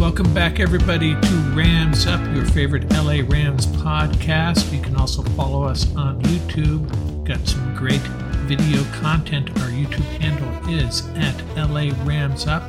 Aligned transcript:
Welcome 0.00 0.32
back, 0.32 0.60
everybody, 0.60 1.10
to 1.12 1.52
Rams 1.54 2.06
Up, 2.06 2.22
your 2.34 2.46
favorite 2.46 2.90
LA 2.90 3.20
Rams 3.28 3.66
podcast. 3.66 4.72
You 4.72 4.80
can 4.80 4.96
also 4.96 5.22
follow 5.36 5.62
us 5.64 5.94
on 5.94 6.22
YouTube. 6.22 6.88
Got 7.26 7.46
some 7.46 7.74
great 7.74 8.00
video 8.48 8.82
content. 8.94 9.50
Our 9.60 9.68
YouTube 9.68 10.06
handle 10.18 10.70
is 10.70 11.06
at 11.16 11.38
LA 11.54 11.92
Rams 12.06 12.46
Up. 12.46 12.62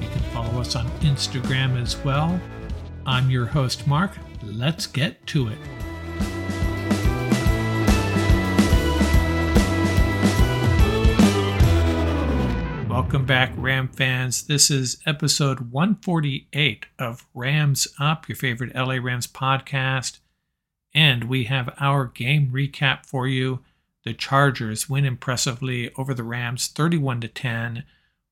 You 0.00 0.08
can 0.08 0.22
follow 0.32 0.62
us 0.62 0.76
on 0.76 0.86
Instagram 1.00 1.78
as 1.78 1.94
well. 1.98 2.40
I'm 3.04 3.30
your 3.30 3.44
host, 3.44 3.86
Mark. 3.86 4.12
Let's 4.42 4.86
get 4.86 5.26
to 5.26 5.48
it. 5.48 5.58
Welcome 13.00 13.26
back, 13.26 13.52
Ram 13.56 13.86
fans. 13.86 14.48
This 14.48 14.72
is 14.72 14.98
episode 15.06 15.70
148 15.70 16.86
of 16.98 17.28
Rams 17.32 17.86
Up, 18.00 18.28
your 18.28 18.34
favorite 18.34 18.74
LA 18.74 18.94
Rams 18.94 19.28
podcast. 19.28 20.18
And 20.92 21.24
we 21.24 21.44
have 21.44 21.72
our 21.78 22.06
game 22.06 22.50
recap 22.52 23.06
for 23.06 23.28
you. 23.28 23.60
The 24.04 24.14
Chargers 24.14 24.90
win 24.90 25.04
impressively 25.04 25.94
over 25.94 26.12
the 26.12 26.24
Rams 26.24 26.66
31 26.66 27.20
to 27.20 27.28
10. 27.28 27.84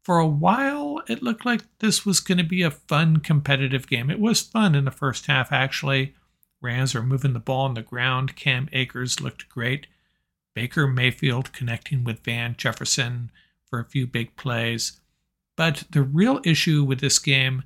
For 0.02 0.18
a 0.18 0.26
while, 0.26 1.00
it 1.06 1.22
looked 1.22 1.46
like 1.46 1.62
this 1.78 2.04
was 2.04 2.18
going 2.18 2.38
to 2.38 2.44
be 2.44 2.62
a 2.62 2.72
fun, 2.72 3.18
competitive 3.18 3.86
game. 3.86 4.10
It 4.10 4.18
was 4.18 4.40
fun 4.40 4.74
in 4.74 4.84
the 4.84 4.90
first 4.90 5.26
half, 5.26 5.52
actually. 5.52 6.16
Rams 6.60 6.92
were 6.92 7.04
moving 7.04 7.34
the 7.34 7.38
ball 7.38 7.66
on 7.66 7.74
the 7.74 7.82
ground. 7.82 8.34
Cam 8.34 8.68
Akers 8.72 9.20
looked 9.20 9.48
great. 9.48 9.86
Baker 10.56 10.88
Mayfield 10.88 11.52
connecting 11.52 12.02
with 12.02 12.24
Van 12.24 12.56
Jefferson 12.58 13.30
for 13.76 13.80
a 13.80 13.84
few 13.84 14.06
big 14.06 14.34
plays. 14.36 14.98
But 15.54 15.84
the 15.90 16.02
real 16.02 16.40
issue 16.44 16.82
with 16.82 17.00
this 17.00 17.18
game 17.18 17.62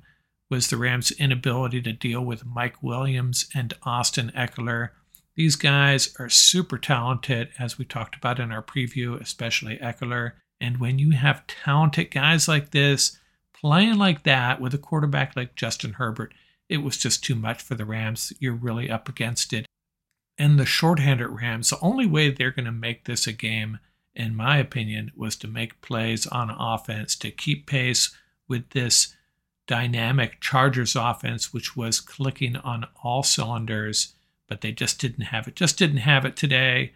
was 0.49 0.67
the 0.67 0.75
Rams' 0.75 1.11
inability 1.11 1.81
to 1.83 1.93
deal 1.93 2.19
with 2.19 2.45
Mike 2.45 2.83
Williams 2.83 3.47
and 3.55 3.73
Austin 3.83 4.29
Ekeler. 4.35 4.89
These 5.37 5.55
guys 5.55 6.13
are 6.19 6.27
super 6.27 6.77
talented, 6.77 7.49
as 7.57 7.77
we 7.77 7.85
talked 7.85 8.17
about 8.17 8.41
in 8.41 8.51
our 8.51 8.61
preview, 8.61 9.19
especially 9.21 9.77
Ekeler. 9.77 10.33
And 10.59 10.81
when 10.81 10.99
you 10.99 11.11
have 11.11 11.47
talented 11.47 12.11
guys 12.11 12.49
like 12.49 12.71
this 12.71 13.17
playing 13.53 13.97
like 13.97 14.23
that 14.23 14.59
with 14.59 14.73
a 14.73 14.77
quarterback 14.77 15.37
like 15.37 15.55
Justin 15.55 15.93
Herbert, 15.93 16.33
it 16.67 16.77
was 16.77 16.97
just 16.97 17.23
too 17.23 17.35
much 17.35 17.61
for 17.61 17.75
the 17.75 17.85
Rams. 17.85 18.33
You're 18.39 18.53
really 18.53 18.91
up 18.91 19.07
against 19.07 19.53
it. 19.53 19.65
And 20.37 20.59
the 20.59 20.65
shorthanded 20.65 21.29
Rams, 21.29 21.69
the 21.69 21.79
only 21.79 22.05
way 22.05 22.31
they're 22.31 22.51
going 22.51 22.65
to 22.65 22.71
make 22.73 23.05
this 23.05 23.27
a 23.27 23.31
game 23.31 23.79
in 24.15 24.35
my 24.35 24.57
opinion, 24.57 25.11
was 25.15 25.35
to 25.37 25.47
make 25.47 25.81
plays 25.81 26.27
on 26.27 26.49
offense 26.49 27.15
to 27.17 27.31
keep 27.31 27.67
pace 27.67 28.15
with 28.47 28.69
this 28.71 29.15
dynamic 29.67 30.41
Chargers 30.41 30.95
offense, 30.95 31.53
which 31.53 31.77
was 31.77 32.01
clicking 32.01 32.57
on 32.57 32.85
all 33.03 33.23
cylinders, 33.23 34.13
but 34.47 34.61
they 34.61 34.71
just 34.71 34.99
didn't 34.99 35.25
have 35.25 35.47
it. 35.47 35.55
Just 35.55 35.77
didn't 35.77 35.97
have 35.97 36.25
it 36.25 36.35
today. 36.35 36.93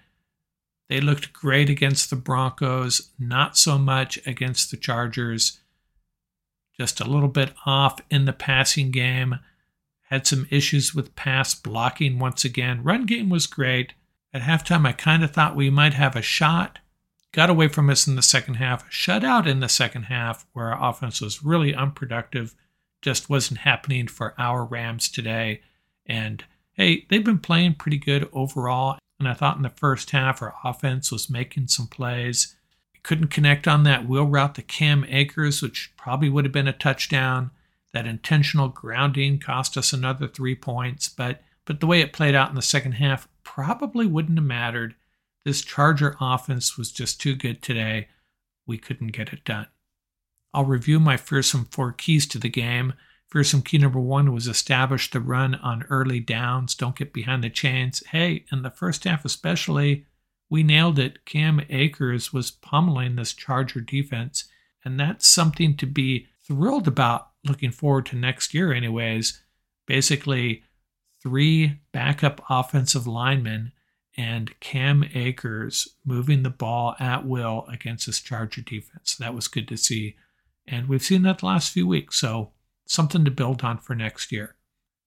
They 0.89 0.99
looked 0.99 1.33
great 1.33 1.69
against 1.69 2.09
the 2.09 2.15
Broncos, 2.15 3.11
not 3.17 3.57
so 3.57 3.77
much 3.77 4.19
against 4.27 4.71
the 4.71 4.77
Chargers. 4.77 5.59
Just 6.77 6.99
a 6.99 7.09
little 7.09 7.29
bit 7.29 7.53
off 7.65 7.99
in 8.11 8.25
the 8.25 8.33
passing 8.33 8.91
game. 8.91 9.39
Had 10.09 10.27
some 10.27 10.47
issues 10.51 10.93
with 10.93 11.15
pass 11.15 11.55
blocking 11.55 12.19
once 12.19 12.43
again. 12.43 12.83
Run 12.83 13.05
game 13.05 13.29
was 13.29 13.47
great. 13.47 13.93
At 14.33 14.41
halftime, 14.41 14.85
I 14.85 14.91
kind 14.91 15.23
of 15.23 15.31
thought 15.31 15.55
we 15.55 15.69
might 15.69 15.93
have 15.93 16.15
a 16.15 16.21
shot 16.21 16.79
got 17.35 17.49
away 17.49 17.67
from 17.67 17.89
us 17.89 18.07
in 18.07 18.15
the 18.15 18.21
second 18.21 18.53
half, 18.53 18.89
shut 18.89 19.21
out 19.21 19.45
in 19.45 19.59
the 19.59 19.67
second 19.67 20.03
half, 20.03 20.47
where 20.53 20.73
our 20.73 20.89
offense 20.89 21.19
was 21.19 21.43
really 21.43 21.75
unproductive, 21.75 22.55
just 23.01 23.29
wasn't 23.29 23.59
happening 23.59 24.07
for 24.07 24.33
our 24.37 24.63
Rams 24.63 25.09
today. 25.09 25.59
And 26.05 26.45
hey, 26.71 27.05
they've 27.09 27.25
been 27.25 27.39
playing 27.39 27.75
pretty 27.75 27.97
good 27.97 28.29
overall. 28.31 28.97
And 29.19 29.27
I 29.27 29.33
thought 29.33 29.57
in 29.57 29.63
the 29.63 29.69
first 29.69 30.11
half, 30.11 30.41
our 30.41 30.55
offense 30.63 31.11
was 31.11 31.29
making 31.29 31.67
some 31.67 31.87
plays. 31.87 32.55
Couldn't 33.03 33.27
connect 33.27 33.67
on 33.67 33.83
that 33.83 34.07
wheel 34.07 34.25
route 34.25 34.55
to 34.55 34.61
Cam 34.61 35.05
Akers, 35.09 35.61
which 35.61 35.91
probably 35.97 36.29
would 36.29 36.45
have 36.45 36.53
been 36.53 36.69
a 36.69 36.73
touchdown. 36.73 37.51
That 37.91 38.07
intentional 38.07 38.69
grounding 38.69 39.39
cost 39.39 39.75
us 39.75 39.91
another 39.91 40.29
three 40.29 40.55
points, 40.55 41.09
but 41.09 41.41
but 41.65 41.81
the 41.81 41.87
way 41.87 41.99
it 41.99 42.13
played 42.13 42.35
out 42.35 42.49
in 42.49 42.55
the 42.55 42.61
second 42.61 42.93
half 42.93 43.27
probably 43.43 44.05
wouldn't 44.05 44.37
have 44.37 44.45
mattered 44.45 44.95
this 45.45 45.63
Charger 45.63 46.17
offense 46.19 46.77
was 46.77 46.91
just 46.91 47.21
too 47.21 47.35
good 47.35 47.61
today. 47.61 48.09
We 48.65 48.79
couldn't 48.79 49.13
get 49.13 49.31
it 49.31 49.45
done. 49.45 49.67
I'll 50.53 50.65
review 50.65 50.99
my 50.99 51.17
fearsome 51.17 51.65
four 51.65 51.91
keys 51.91 52.25
to 52.27 52.39
the 52.39 52.49
game. 52.49 52.93
Fearsome 53.29 53.61
key 53.61 53.77
number 53.77 53.99
one 53.99 54.33
was 54.33 54.47
establish 54.47 55.11
the 55.11 55.19
run 55.19 55.55
on 55.55 55.83
early 55.89 56.19
downs. 56.19 56.73
Don't 56.73 56.95
get 56.95 57.13
behind 57.13 57.43
the 57.43 57.49
chains. 57.49 58.01
Hey, 58.07 58.45
in 58.51 58.63
the 58.63 58.71
first 58.71 59.03
half 59.03 59.23
especially, 59.23 60.05
we 60.49 60.63
nailed 60.63 60.97
it. 60.97 61.25
Cam 61.25 61.61
Akers 61.69 62.33
was 62.33 62.51
pummeling 62.51 63.15
this 63.15 63.33
Charger 63.33 63.81
defense, 63.81 64.45
and 64.83 64.99
that's 64.99 65.27
something 65.27 65.77
to 65.77 65.85
be 65.85 66.27
thrilled 66.47 66.87
about 66.87 67.29
looking 67.43 67.71
forward 67.71 68.05
to 68.07 68.15
next 68.15 68.53
year, 68.53 68.73
anyways. 68.73 69.41
Basically, 69.85 70.63
three 71.21 71.81
backup 71.91 72.43
offensive 72.49 73.05
linemen 73.05 73.71
and 74.17 74.57
Cam 74.59 75.03
Akers 75.13 75.89
moving 76.05 76.43
the 76.43 76.49
ball 76.49 76.95
at 76.99 77.25
will 77.25 77.65
against 77.71 78.05
this 78.05 78.21
Charger 78.21 78.61
defense. 78.61 79.15
That 79.15 79.33
was 79.33 79.47
good 79.47 79.67
to 79.67 79.77
see. 79.77 80.15
And 80.67 80.87
we've 80.87 81.03
seen 81.03 81.23
that 81.23 81.39
the 81.39 81.45
last 81.47 81.71
few 81.71 81.85
weeks, 81.85 82.19
so 82.19 82.51
something 82.85 83.25
to 83.25 83.31
build 83.31 83.63
on 83.63 83.77
for 83.77 83.95
next 83.95 84.31
year. 84.31 84.55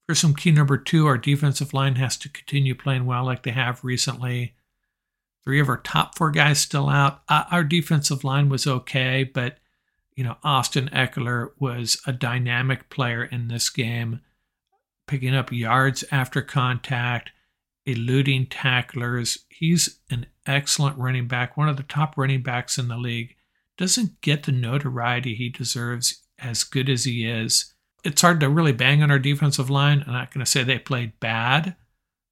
Fearsome 0.07 0.35
key 0.35 0.53
number 0.53 0.79
two, 0.79 1.07
our 1.07 1.19
defensive 1.19 1.75
line 1.75 1.97
has 1.97 2.17
to 2.19 2.29
continue 2.29 2.75
playing 2.75 3.07
well 3.07 3.25
like 3.25 3.43
they 3.43 3.51
have 3.51 3.85
recently. 3.85 4.55
Three 5.45 5.61
of 5.61 5.69
our 5.69 5.79
top 5.79 6.17
four 6.17 6.31
guys 6.31 6.61
still 6.61 6.89
out. 6.89 7.23
Uh, 7.29 7.45
our 7.51 7.65
defensive 7.65 8.25
line 8.25 8.49
was 8.49 8.67
okay, 8.67 9.25
but 9.25 9.59
you 10.15 10.25
know 10.25 10.37
Austin 10.43 10.89
Ekeler 10.93 11.51
was 11.59 12.01
a 12.07 12.13
dynamic 12.13 12.91
player 12.91 13.25
in 13.25 13.49
this 13.49 13.71
game, 13.71 14.21
picking 15.07 15.35
up 15.35 15.53
yards 15.53 16.05
after 16.11 16.43
contact, 16.43 17.31
eluding 17.89 18.47
tacklers. 18.47 19.47
He's 19.49 20.01
an 20.11 20.27
excellent 20.47 20.99
running 20.99 21.27
back, 21.27 21.57
one 21.57 21.69
of 21.69 21.79
the 21.79 21.83
top 21.83 22.17
running 22.19 22.43
backs 22.43 22.79
in 22.79 22.89
the 22.89 22.99
league. 22.99 23.35
Doesn't 23.79 24.21
get 24.21 24.43
the 24.43 24.53
notoriety 24.53 25.35
he 25.35 25.49
deserves 25.49 26.23
as 26.39 26.65
good 26.65 26.91
as 26.91 27.05
he 27.05 27.27
is. 27.27 27.73
It's 28.05 28.23
hard 28.23 28.41
to 28.41 28.51
really 28.51 28.73
bang 28.73 29.03
on 29.03 29.11
our 29.11 29.19
defensive 29.19 29.71
line. 29.71 30.05
I'm 30.07 30.13
not 30.13 30.33
going 30.33 30.45
to 30.45 30.51
say 30.51 30.63
they 30.63 30.79
played 30.79 31.19
bad, 31.19 31.77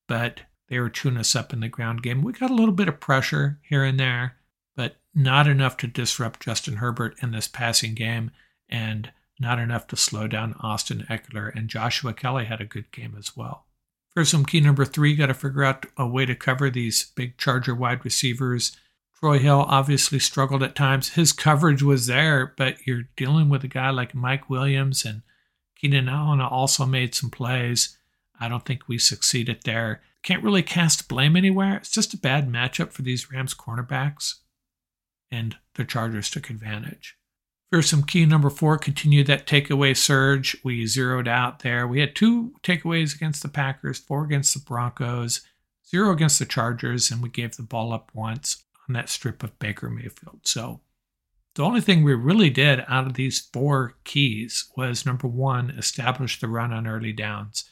but 0.07 0.43
they 0.69 0.79
were 0.79 0.91
chewing 0.91 1.17
us 1.17 1.35
up 1.35 1.53
in 1.53 1.61
the 1.61 1.69
ground 1.69 2.03
game. 2.03 2.23
We 2.23 2.33
got 2.33 2.51
a 2.51 2.55
little 2.55 2.75
bit 2.75 2.89
of 2.89 3.01
pressure 3.01 3.59
here 3.63 3.83
and 3.85 3.99
there, 3.99 4.37
but 4.77 4.97
not 5.15 5.49
enough 5.49 5.77
to 5.79 5.87
disrupt 5.87 6.41
Justin 6.43 6.77
Herbert 6.77 7.17
in 7.23 7.31
this 7.31 7.49
passing 7.49 7.95
game 7.95 8.31
and 8.69 9.11
not 9.41 9.59
enough 9.59 9.87
to 9.89 9.97
slow 9.97 10.29
down 10.29 10.55
Austin 10.61 11.07
Ekeler. 11.09 11.55
And 11.55 11.69
Joshua 11.69 12.13
Kelley 12.13 12.45
had 12.45 12.61
a 12.61 12.67
good 12.67 12.91
game 12.93 13.15
as 13.19 13.37
well. 13.37 13.66
Fearsome 14.17 14.47
key 14.47 14.61
number 14.61 14.87
three, 14.87 15.15
got 15.15 15.27
to 15.27 15.35
figure 15.35 15.63
out 15.63 15.85
a 15.99 16.07
way 16.07 16.25
to 16.25 16.35
cover 16.35 16.71
these 16.71 17.13
big 17.17 17.37
Charger 17.37 17.75
wide 17.75 18.03
receivers. 18.03 18.75
Troy 19.21 19.39
Hill 19.39 19.67
obviously 19.69 20.19
struggled 20.19 20.63
at 20.63 20.75
times. 20.75 21.11
His 21.11 21.35
coverage 21.35 21.83
was 21.83 22.07
there, 22.07 22.55
but 22.57 22.87
you're 22.87 23.09
dealing 23.17 23.51
with 23.51 23.63
a 23.63 23.69
guy 23.69 23.91
like 23.91 24.15
Mike 24.15 24.49
Williams 24.49 25.05
and 25.05 25.21
Keenan 25.75 26.09
Allen 26.09 26.41
also 26.41 26.87
made 26.87 27.15
some 27.15 27.29
plays. 27.29 27.99
I 28.41 28.49
don't 28.49 28.65
think 28.65 28.89
we 28.89 28.97
succeeded 28.97 29.61
there. 29.65 30.01
Can't 30.23 30.43
really 30.43 30.63
cast 30.63 31.09
blame 31.09 31.37
anywhere. 31.37 31.77
It's 31.77 31.91
just 31.91 32.15
a 32.15 32.19
bad 32.19 32.49
matchup 32.49 32.93
for 32.93 33.03
these 33.03 33.31
Rams 33.31 33.53
cornerbacks, 33.53 34.37
and 35.31 35.57
the 35.75 35.85
Chargers 35.85 36.31
took 36.31 36.49
advantage. 36.49 37.19
Fearsome 37.71 38.05
key 38.05 38.25
number 38.27 38.49
four 38.49 38.79
continued 38.79 39.27
that 39.27 39.47
takeaway 39.47 39.97
surge. 39.97 40.57
We 40.63 40.87
zeroed 40.87 41.27
out 41.27 41.61
there. 41.61 41.87
We 41.87 41.99
had 41.99 42.15
two 42.15 42.55
takeaways 42.63 43.15
against 43.15 43.43
the 43.43 43.49
Packers, 43.49 43.99
four 43.99 44.25
against 44.25 44.55
the 44.55 44.61
Broncos, 44.61 45.41
zero 45.89 46.13
against 46.13 46.39
the 46.39 46.47
Chargers, 46.47 47.11
and 47.11 47.23
we 47.23 47.29
gave 47.29 47.57
the 47.57 47.65
ball 47.65 47.93
up 47.93 48.13
once 48.15 48.63
on 48.89 48.93
that 48.93 49.09
strip 49.09 49.43
of 49.43 49.59
Baker 49.59 49.91
Mayfield. 49.91 50.41
So 50.45 50.81
the 51.57 51.65
only 51.65 51.81
thing 51.81 52.05
we 52.05 52.15
really 52.15 52.51
did 52.51 52.85
out 52.87 53.07
of 53.07 53.15
these 53.15 53.41
four 53.53 53.95
keys 54.05 54.71
was 54.77 55.05
number 55.07 55.27
one, 55.27 55.71
establish 55.71 56.39
the 56.39 56.49
run 56.49 56.73
on 56.73 56.87
early 56.87 57.13
downs. 57.13 57.65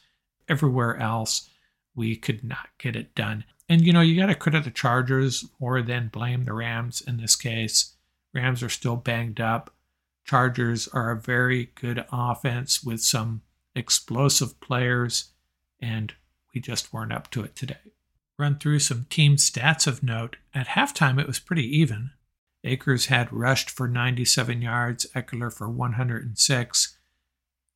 Everywhere 0.49 0.97
else, 0.97 1.49
we 1.95 2.15
could 2.15 2.43
not 2.43 2.67
get 2.79 2.95
it 2.95 3.15
done. 3.15 3.45
And 3.69 3.85
you 3.85 3.93
know, 3.93 4.01
you 4.01 4.19
got 4.19 4.25
to 4.25 4.35
credit 4.35 4.65
the 4.65 4.71
Chargers 4.71 5.45
more 5.59 5.81
than 5.81 6.09
blame 6.09 6.45
the 6.45 6.53
Rams 6.53 7.01
in 7.01 7.17
this 7.17 7.35
case. 7.35 7.95
Rams 8.33 8.61
are 8.61 8.69
still 8.69 8.97
banged 8.97 9.39
up. 9.39 9.71
Chargers 10.25 10.87
are 10.87 11.11
a 11.11 11.19
very 11.19 11.69
good 11.75 12.03
offense 12.11 12.83
with 12.83 13.01
some 13.01 13.43
explosive 13.75 14.59
players, 14.59 15.31
and 15.79 16.13
we 16.53 16.59
just 16.59 16.91
weren't 16.91 17.13
up 17.13 17.29
to 17.31 17.43
it 17.43 17.55
today. 17.55 17.93
Run 18.39 18.57
through 18.57 18.79
some 18.79 19.05
team 19.09 19.35
stats 19.35 19.85
of 19.85 20.01
note. 20.01 20.37
At 20.53 20.69
halftime, 20.69 21.21
it 21.21 21.27
was 21.27 21.39
pretty 21.39 21.65
even. 21.77 22.09
Akers 22.63 23.05
had 23.05 23.31
rushed 23.31 23.69
for 23.69 23.87
97 23.87 24.63
yards, 24.63 25.05
Ekeler 25.15 25.53
for 25.53 25.69
106. 25.69 26.97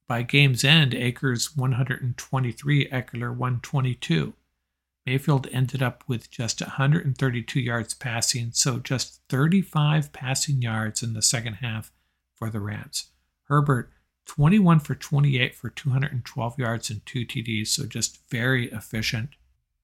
By 0.07 0.23
game's 0.23 0.63
end, 0.63 0.95
Akers 0.95 1.55
123, 1.55 2.89
Ekeler 2.89 3.29
122. 3.29 4.33
Mayfield 5.05 5.47
ended 5.51 5.83
up 5.83 6.03
with 6.07 6.31
just 6.31 6.61
132 6.61 7.59
yards 7.59 7.93
passing, 7.93 8.49
so 8.53 8.79
just 8.79 9.21
35 9.29 10.11
passing 10.11 10.63
yards 10.63 11.03
in 11.03 11.13
the 11.13 11.21
second 11.21 11.55
half 11.55 11.91
for 12.39 12.49
the 12.49 12.59
Rams. 12.59 13.07
Herbert 13.43 13.91
21 14.25 14.79
for 14.79 14.95
28 14.95 15.55
for 15.55 15.69
212 15.69 16.59
yards 16.59 16.89
and 16.89 17.05
two 17.05 17.25
TDs, 17.25 17.67
so 17.67 17.85
just 17.85 18.19
very 18.29 18.71
efficient. 18.71 19.31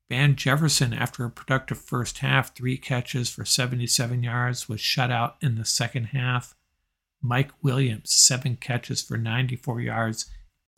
Van 0.08 0.36
Jefferson, 0.36 0.94
after 0.94 1.26
a 1.26 1.32
productive 1.32 1.80
first 1.80 2.20
half, 2.20 2.56
three 2.56 2.78
catches 2.78 3.30
for 3.30 3.44
77 3.44 4.22
yards, 4.22 4.70
was 4.70 4.80
shut 4.80 5.12
out 5.12 5.36
in 5.42 5.56
the 5.56 5.66
second 5.66 6.06
half. 6.06 6.56
Mike 7.22 7.52
Williams, 7.64 8.14
seven 8.14 8.56
catches 8.56 9.02
for 9.02 9.18
94 9.18 9.82
yards. 9.82 10.28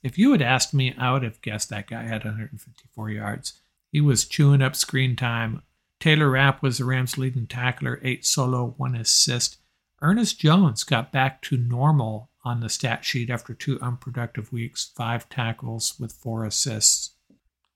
If 0.02 0.18
you 0.18 0.32
had 0.32 0.42
asked 0.42 0.74
me, 0.74 0.96
I 0.98 1.12
would 1.12 1.24
have 1.24 1.42
guessed 1.42 1.70
that 1.70 1.88
guy 1.88 2.04
had 2.04 2.24
154 2.24 3.10
yards. 3.10 3.60
He 3.92 4.00
was 4.00 4.26
chewing 4.26 4.62
up 4.62 4.78
screen 4.78 5.18
time. 5.18 5.62
Taylor 6.00 6.30
Rapp 6.30 6.62
was 6.62 6.78
the 6.78 6.86
Rams' 6.86 7.18
leading 7.18 7.48
tackler, 7.48 8.00
eight 8.04 8.26
solo, 8.26 8.76
one 8.78 8.96
assist. 8.96 9.58
Ernest 10.02 10.40
Jones 10.40 10.84
got 10.84 11.12
back 11.12 11.42
to 11.44 11.58
normal 11.58 12.30
on 12.44 12.60
the 12.60 12.70
stat 12.70 13.04
sheet 13.04 13.30
after 13.30 13.54
two 13.54 13.80
unproductive 13.82 14.52
weeks, 14.52 14.92
five 14.96 15.28
tackles 15.28 15.96
with 16.00 16.14
four 16.14 16.46
assists. 16.46 17.12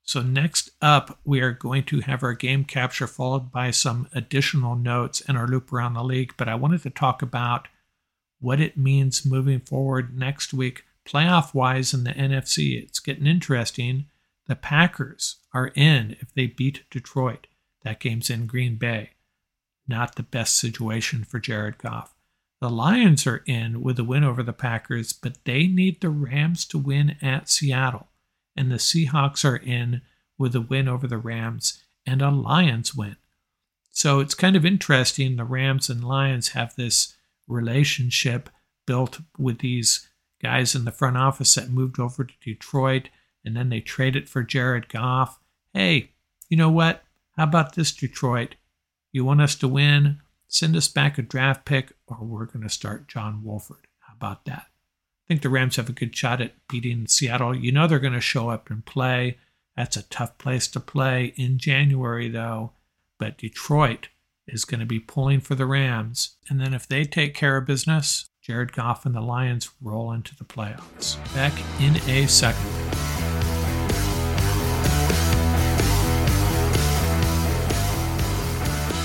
So, 0.03 0.21
next 0.21 0.71
up, 0.81 1.19
we 1.23 1.41
are 1.41 1.51
going 1.51 1.83
to 1.85 2.01
have 2.01 2.23
our 2.23 2.33
game 2.33 2.63
capture 2.63 3.07
followed 3.07 3.51
by 3.51 3.71
some 3.71 4.07
additional 4.13 4.75
notes 4.75 5.21
and 5.21 5.37
our 5.37 5.47
loop 5.47 5.71
around 5.71 5.93
the 5.93 6.03
league. 6.03 6.33
But 6.37 6.47
I 6.47 6.55
wanted 6.55 6.83
to 6.83 6.89
talk 6.89 7.21
about 7.21 7.67
what 8.39 8.59
it 8.59 8.77
means 8.77 9.25
moving 9.25 9.59
forward 9.59 10.17
next 10.17 10.53
week, 10.53 10.83
playoff 11.05 11.53
wise 11.53 11.93
in 11.93 12.03
the 12.03 12.11
NFC. 12.11 12.81
It's 12.81 12.99
getting 12.99 13.27
interesting. 13.27 14.05
The 14.47 14.55
Packers 14.55 15.37
are 15.53 15.71
in 15.75 16.17
if 16.19 16.33
they 16.33 16.47
beat 16.47 16.83
Detroit. 16.89 17.47
That 17.83 17.99
game's 17.99 18.29
in 18.29 18.47
Green 18.47 18.75
Bay. 18.75 19.11
Not 19.87 20.15
the 20.15 20.23
best 20.23 20.57
situation 20.57 21.23
for 21.23 21.39
Jared 21.39 21.77
Goff. 21.77 22.15
The 22.61 22.69
Lions 22.69 23.25
are 23.25 23.43
in 23.47 23.81
with 23.81 23.97
a 23.97 24.03
win 24.03 24.23
over 24.23 24.43
the 24.43 24.53
Packers, 24.53 25.13
but 25.13 25.43
they 25.45 25.65
need 25.65 25.99
the 25.99 26.09
Rams 26.09 26.65
to 26.67 26.77
win 26.77 27.17
at 27.21 27.49
Seattle. 27.49 28.09
And 28.55 28.71
the 28.71 28.75
Seahawks 28.75 29.43
are 29.43 29.55
in 29.55 30.01
with 30.37 30.55
a 30.55 30.61
win 30.61 30.87
over 30.87 31.07
the 31.07 31.17
Rams 31.17 31.83
and 32.05 32.21
a 32.21 32.29
Lions 32.29 32.93
win. 32.93 33.15
So 33.89 34.19
it's 34.19 34.35
kind 34.35 34.55
of 34.55 34.65
interesting. 34.65 35.35
The 35.35 35.43
Rams 35.43 35.89
and 35.89 36.03
Lions 36.03 36.49
have 36.49 36.75
this 36.75 37.15
relationship 37.47 38.49
built 38.85 39.19
with 39.37 39.59
these 39.59 40.07
guys 40.41 40.75
in 40.75 40.85
the 40.85 40.91
front 40.91 41.17
office 41.17 41.55
that 41.55 41.69
moved 41.69 41.99
over 41.99 42.23
to 42.23 42.33
Detroit 42.43 43.09
and 43.43 43.55
then 43.55 43.69
they 43.69 43.79
traded 43.79 44.29
for 44.29 44.43
Jared 44.43 44.89
Goff. 44.89 45.39
Hey, 45.73 46.11
you 46.49 46.57
know 46.57 46.69
what? 46.69 47.03
How 47.37 47.43
about 47.45 47.75
this, 47.75 47.91
Detroit? 47.91 48.55
You 49.11 49.25
want 49.25 49.41
us 49.41 49.55
to 49.55 49.67
win? 49.67 50.19
Send 50.47 50.75
us 50.75 50.87
back 50.87 51.17
a 51.17 51.21
draft 51.21 51.65
pick, 51.65 51.93
or 52.07 52.17
we're 52.21 52.45
going 52.45 52.63
to 52.63 52.69
start 52.69 53.07
John 53.07 53.43
Wolford. 53.43 53.87
How 53.99 54.13
about 54.13 54.45
that? 54.45 54.67
I 54.67 55.27
think 55.27 55.41
the 55.41 55.49
Rams 55.49 55.77
have 55.77 55.89
a 55.89 55.93
good 55.93 56.15
shot 56.15 56.41
at 56.41 56.55
beating 56.67 57.07
Seattle. 57.07 57.55
You 57.55 57.71
know 57.71 57.87
they're 57.87 57.99
going 57.99 58.13
to 58.13 58.21
show 58.21 58.49
up 58.49 58.69
and 58.69 58.85
play. 58.85 59.37
That's 59.75 59.97
a 59.97 60.03
tough 60.03 60.37
place 60.37 60.67
to 60.69 60.79
play 60.79 61.33
in 61.37 61.57
January, 61.57 62.29
though. 62.29 62.73
But 63.17 63.37
Detroit 63.37 64.09
is 64.47 64.65
going 64.65 64.79
to 64.79 64.85
be 64.85 64.99
pulling 64.99 65.39
for 65.39 65.55
the 65.55 65.65
Rams. 65.65 66.35
And 66.49 66.59
then 66.59 66.73
if 66.73 66.87
they 66.87 67.05
take 67.05 67.33
care 67.33 67.57
of 67.57 67.65
business, 67.65 68.29
Jared 68.41 68.73
Goff 68.73 69.05
and 69.05 69.15
the 69.15 69.21
Lions 69.21 69.69
roll 69.81 70.11
into 70.11 70.35
the 70.35 70.43
playoffs. 70.43 71.17
Back 71.33 71.53
in 71.79 71.95
a 72.09 72.27
second. 72.27 73.00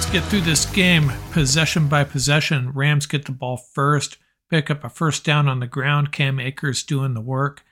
Let's 0.06 0.20
get 0.20 0.31
through 0.31 0.43
this 0.43 0.67
game 0.67 1.12
possession 1.32 1.88
by 1.88 2.05
possession. 2.05 2.70
Rams 2.70 3.06
get 3.06 3.25
the 3.25 3.32
ball 3.32 3.56
first, 3.56 4.19
pick 4.49 4.70
up 4.70 4.85
a 4.85 4.88
first 4.88 5.25
down 5.25 5.49
on 5.49 5.58
the 5.58 5.67
ground. 5.67 6.12
Cam 6.12 6.38
Akers 6.38 6.85
doing 6.85 7.14
the 7.14 7.20
work. 7.20 7.64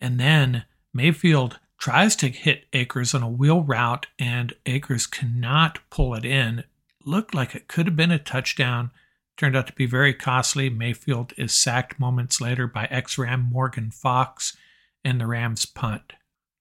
And 0.00 0.20
then 0.20 0.64
Mayfield 0.94 1.58
tries 1.78 2.14
to 2.16 2.28
hit 2.28 2.66
Akers 2.72 3.14
on 3.14 3.24
a 3.24 3.28
wheel 3.28 3.62
route, 3.62 4.06
and 4.16 4.54
Akers 4.64 5.08
cannot 5.08 5.80
pull 5.90 6.14
it 6.14 6.24
in. 6.24 6.62
Looked 7.04 7.34
like 7.34 7.56
it 7.56 7.66
could 7.66 7.86
have 7.86 7.96
been 7.96 8.12
a 8.12 8.18
touchdown 8.18 8.92
Turned 9.36 9.56
out 9.56 9.66
to 9.66 9.72
be 9.72 9.86
very 9.86 10.14
costly. 10.14 10.70
Mayfield 10.70 11.32
is 11.36 11.52
sacked 11.52 11.98
moments 11.98 12.40
later 12.40 12.66
by 12.66 12.86
ex 12.90 13.18
Ram 13.18 13.48
Morgan 13.50 13.90
Fox, 13.90 14.56
and 15.04 15.20
the 15.20 15.26
Rams 15.26 15.66
punt. 15.66 16.12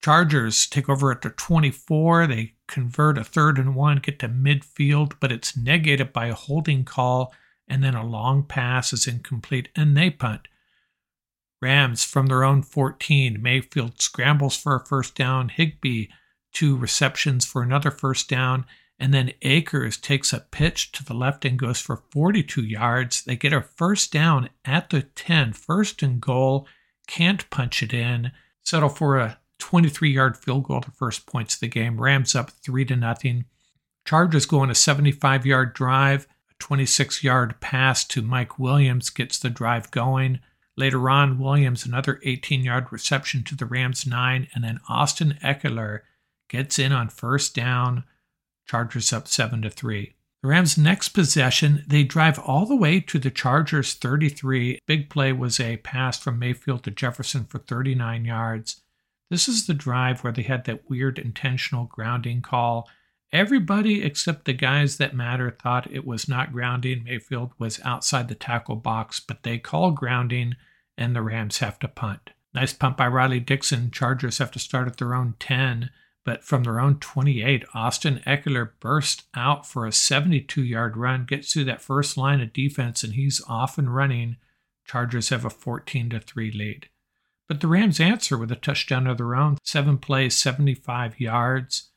Chargers 0.04 0.66
take 0.66 0.90
over 0.90 1.12
at 1.12 1.22
the 1.22 1.30
24. 1.30 2.26
They 2.26 2.56
convert 2.72 3.18
a 3.18 3.24
third 3.24 3.60
and 3.60 3.76
one, 3.76 3.98
get 3.98 4.18
to 4.20 4.30
midfield, 4.30 5.14
but 5.20 5.32
it's 5.32 5.56
negated 5.56 6.12
by 6.12 6.28
a 6.28 6.34
holding 6.34 6.84
call, 6.84 7.34
and 7.68 7.84
then 7.84 7.94
a 7.94 8.06
long 8.06 8.44
pass 8.44 8.92
is 8.94 9.06
incomplete, 9.06 9.70
and 9.76 9.96
they 9.96 10.10
punt. 10.10 10.48
Rams 11.62 12.04
from 12.04 12.26
their 12.26 12.44
own 12.44 12.64
14. 12.64 13.42
Mayfield 13.42 14.02
scrambles 14.02 14.58
for 14.58 14.76
a 14.76 14.86
first 14.86 15.16
down. 15.16 15.50
Higbee, 15.50 16.08
two 16.52 16.76
receptions 16.76 17.46
for 17.46 17.62
another 17.62 17.92
first 17.92 18.28
down. 18.28 18.66
And 19.00 19.14
then 19.14 19.34
Akers 19.42 19.98
takes 19.98 20.34
a 20.34 20.40
pitch 20.52 20.92
to 20.94 21.04
the 21.06 21.14
left 21.14 21.46
and 21.46 21.58
goes 21.58 21.80
for 21.80 22.04
42 22.12 22.64
yards. 22.64 23.24
They 23.24 23.36
get 23.36 23.54
a 23.54 23.62
first 23.62 24.12
down 24.12 24.50
at 24.66 24.90
the 24.90 25.04
10, 25.04 25.54
first 25.54 26.02
and 26.04 26.20
goal. 26.20 26.68
Can't 27.08 27.50
punch 27.50 27.84
it 27.84 27.94
in. 27.94 28.32
Settle 28.64 28.90
for 28.90 29.18
a 29.18 29.40
23 29.62 30.12
yard 30.12 30.36
field 30.36 30.64
goal 30.64 30.82
to 30.82 30.92
first 30.92 31.26
points 31.26 31.54
of 31.54 31.62
the 31.62 31.68
game. 31.68 32.02
Rams 32.02 32.36
up 32.36 32.50
3 32.50 32.84
to 32.86 32.96
nothing. 32.96 33.46
Chargers 34.06 34.46
go 34.46 34.60
on 34.60 34.70
a 34.70 34.76
75 34.76 35.46
yard 35.46 35.74
drive. 35.74 36.28
A 36.50 36.54
26 36.60 37.24
yard 37.24 37.56
pass 37.62 38.04
to 38.06 38.22
Mike 38.22 38.60
Williams 38.60 39.10
gets 39.10 39.40
the 39.40 39.50
drive 39.50 39.90
going. 39.92 40.40
Later 40.76 41.10
on, 41.10 41.40
Williams, 41.40 41.86
another 41.86 42.20
18 42.24 42.64
yard 42.64 42.88
reception 42.92 43.44
to 43.44 43.56
the 43.56 43.66
Rams 43.66 44.06
9. 44.06 44.48
And 44.54 44.64
then 44.64 44.80
Austin 44.90 45.38
Ekeler 45.44 46.02
gets 46.50 46.78
in 46.78 46.92
on 46.92 47.08
first 47.08 47.56
down 47.56 48.04
Chargers 48.68 49.14
up 49.14 49.28
7 49.28 49.62
to 49.62 49.70
3. 49.70 50.16
The 50.42 50.48
Rams' 50.48 50.78
next 50.78 51.10
possession, 51.10 51.84
they 51.88 52.04
drive 52.04 52.40
all 52.40 52.66
the 52.66 52.76
way 52.76 53.00
to 53.00 53.20
the 53.20 53.30
Chargers 53.30 53.94
33. 53.94 54.80
Big 54.88 55.08
play 55.10 55.32
was 55.34 55.60
a 55.60 55.78
pass 55.78 56.18
from 56.18 56.40
Mayfield 56.40 56.84
to 56.86 56.92
Jefferson 56.92 57.46
for 57.46 57.60
39 57.60 58.26
yards. 58.26 58.82
This 59.32 59.48
is 59.48 59.66
the 59.66 59.74
drive 59.74 60.26
where 60.26 60.34
they 60.34 60.42
had 60.42 60.66
that 60.66 60.90
weird 60.90 61.18
intentional 61.18 61.86
grounding 61.86 62.42
call. 62.42 62.90
Everybody 63.32 64.04
except 64.04 64.44
the 64.44 64.52
guys 64.52 64.98
that 64.98 65.16
matter 65.16 65.50
thought 65.50 65.90
it 65.90 66.06
was 66.06 66.28
not 66.28 66.52
grounding. 66.52 67.06
Mayfield 67.06 67.54
was 67.58 67.80
outside 67.86 68.28
the 68.28 68.36
tackle 68.36 68.76
box, 68.76 69.22
but 69.22 69.44
they 69.44 69.58
call 69.58 69.92
grounding, 69.92 70.56
and 70.98 71.16
the 71.16 71.22
Rams 71.22 71.60
have 71.60 71.80
to 71.80 71.88
punt. 71.88 72.32
Nice 72.54 72.74
punt 72.74 72.98
by 72.98 73.08
Riley 73.08 73.40
Dixon. 73.40 73.90
Chargers 73.90 74.40
have 74.40 74.52
to 74.52 74.60
start 74.60 74.90
at 74.90 74.98
their 74.98 75.16
own 75.16 75.36
10. 75.40 75.92
But 76.26 76.44
from 76.44 76.64
their 76.64 76.82
own 76.82 77.00
28, 77.00 77.64
Austin 77.74 78.22
Ekeler 78.28 78.72
bursts 78.82 79.24
out 79.34 79.66
for 79.66 79.86
a 79.86 79.94
72 79.94 80.62
yard 80.62 80.98
run, 80.98 81.24
gets 81.24 81.54
through 81.54 81.64
that 81.66 81.82
first 81.82 82.18
line 82.18 82.42
of 82.42 82.52
defense, 82.52 83.02
and 83.02 83.14
he's 83.14 83.42
off 83.48 83.78
and 83.78 83.96
running. 83.96 84.36
Chargers 84.84 85.30
have 85.30 85.46
a 85.46 85.50
14 85.50 86.20
3 86.20 86.52
lead. 86.52 86.90
But 87.52 87.60
the 87.60 87.68
Rams 87.68 88.00
answer 88.00 88.38
with 88.38 88.50
a 88.54 88.56
touchdown 88.56 89.08
of 89.08 89.18
their 89.18 89.36
own, 89.36 89.58
seven 89.62 89.98
plays, 89.98 90.38
75 90.38 91.20
yards, 91.20 91.90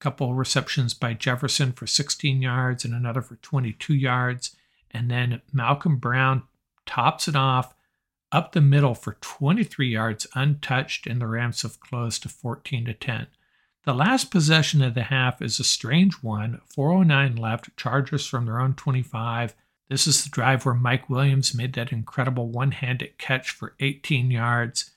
a 0.00 0.02
couple 0.02 0.32
receptions 0.32 0.94
by 0.94 1.12
Jefferson 1.12 1.72
for 1.72 1.86
16 1.86 2.40
yards 2.40 2.82
and 2.86 2.94
another 2.94 3.20
for 3.20 3.36
22 3.36 3.92
yards. 3.92 4.56
And 4.90 5.10
then 5.10 5.42
Malcolm 5.52 5.98
Brown 5.98 6.44
tops 6.86 7.28
it 7.28 7.36
off 7.36 7.74
up 8.32 8.52
the 8.52 8.62
middle 8.62 8.94
for 8.94 9.18
23 9.20 9.86
yards 9.86 10.26
untouched, 10.34 11.06
and 11.06 11.20
the 11.20 11.26
Rams 11.26 11.60
have 11.60 11.78
closed 11.78 12.22
to 12.22 12.30
14 12.30 12.86
to 12.86 12.94
10. 12.94 13.26
The 13.84 13.92
last 13.92 14.30
possession 14.30 14.80
of 14.80 14.94
the 14.94 15.02
half 15.02 15.42
is 15.42 15.60
a 15.60 15.64
strange 15.64 16.14
one. 16.22 16.62
409 16.74 17.36
left, 17.36 17.76
Chargers 17.76 18.26
from 18.26 18.46
their 18.46 18.58
own 18.58 18.72
25. 18.72 19.54
This 19.90 20.06
is 20.06 20.24
the 20.24 20.30
drive 20.30 20.64
where 20.64 20.72
Mike 20.72 21.10
Williams 21.10 21.54
made 21.54 21.74
that 21.74 21.92
incredible 21.92 22.48
one 22.48 22.70
handed 22.70 23.18
catch 23.18 23.50
for 23.50 23.74
18 23.78 24.30
yards. 24.30 24.88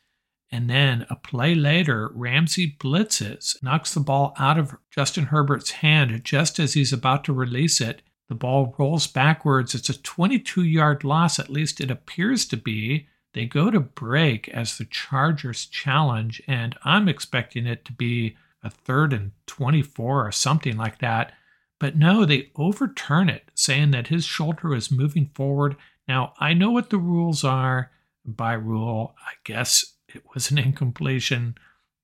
And 0.51 0.69
then 0.69 1.05
a 1.09 1.15
play 1.15 1.55
later, 1.55 2.11
Ramsey 2.13 2.75
blitzes, 2.79 3.61
knocks 3.63 3.93
the 3.93 3.99
ball 3.99 4.33
out 4.37 4.57
of 4.57 4.75
Justin 4.91 5.25
Herbert's 5.25 5.71
hand 5.71 6.23
just 6.23 6.59
as 6.59 6.73
he's 6.73 6.93
about 6.93 7.23
to 7.25 7.33
release 7.33 7.81
it. 7.81 8.01
The 8.29 8.35
ball 8.35 8.75
rolls 8.77 9.07
backwards. 9.07 9.75
It's 9.75 9.89
a 9.89 10.01
22 10.01 10.63
yard 10.63 11.03
loss, 11.03 11.39
at 11.39 11.49
least 11.49 11.81
it 11.81 11.91
appears 11.91 12.45
to 12.47 12.57
be. 12.57 13.07
They 13.33 13.45
go 13.45 13.69
to 13.69 13.79
break 13.79 14.47
as 14.49 14.77
the 14.77 14.85
Chargers 14.85 15.65
challenge, 15.65 16.41
and 16.47 16.75
I'm 16.83 17.09
expecting 17.09 17.65
it 17.65 17.83
to 17.85 17.91
be 17.91 18.37
a 18.63 18.69
third 18.69 19.13
and 19.13 19.31
24 19.47 20.27
or 20.27 20.31
something 20.31 20.77
like 20.77 20.99
that. 20.99 21.33
But 21.77 21.97
no, 21.97 22.25
they 22.25 22.51
overturn 22.55 23.29
it, 23.29 23.51
saying 23.53 23.91
that 23.91 24.07
his 24.07 24.23
shoulder 24.23 24.73
is 24.73 24.89
moving 24.89 25.31
forward. 25.35 25.75
Now, 26.07 26.33
I 26.39 26.53
know 26.53 26.71
what 26.71 26.89
the 26.89 26.97
rules 26.97 27.43
are. 27.43 27.91
By 28.27 28.53
rule, 28.53 29.15
I 29.19 29.33
guess 29.43 29.94
It 30.15 30.24
was 30.34 30.51
an 30.51 30.57
incompletion, 30.60 31.55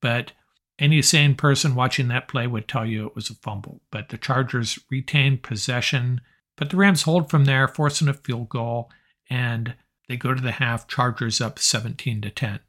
but 0.01 0.33
any 0.79 1.01
sane 1.01 1.35
person 1.35 1.75
watching 1.75 2.07
that 2.07 2.27
play 2.27 2.47
would 2.47 2.67
tell 2.67 2.85
you 2.85 3.05
it 3.05 3.15
was 3.15 3.29
a 3.29 3.35
fumble. 3.35 3.81
But 3.91 4.09
the 4.09 4.17
Chargers 4.17 4.79
retained 4.89 5.43
possession, 5.43 6.21
but 6.57 6.69
the 6.69 6.77
Rams 6.77 7.03
hold 7.03 7.29
from 7.29 7.45
there, 7.45 7.67
forcing 7.67 8.07
a 8.07 8.13
field 8.13 8.49
goal, 8.49 8.89
and 9.29 9.75
they 10.07 10.17
go 10.17 10.33
to 10.33 10.41
the 10.41 10.53
half, 10.53 10.87
Chargers 10.87 11.39
up 11.39 11.59
17 11.59 12.21
to 12.21 12.29
10. 12.29 12.59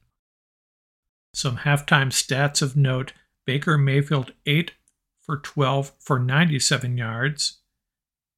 Some 1.34 1.58
halftime 1.58 2.10
stats 2.10 2.60
of 2.60 2.76
note 2.76 3.14
Baker 3.46 3.78
Mayfield 3.78 4.32
8 4.46 4.72
for 5.22 5.38
12 5.38 5.92
for 5.98 6.18
97 6.18 6.96
yards, 6.98 7.60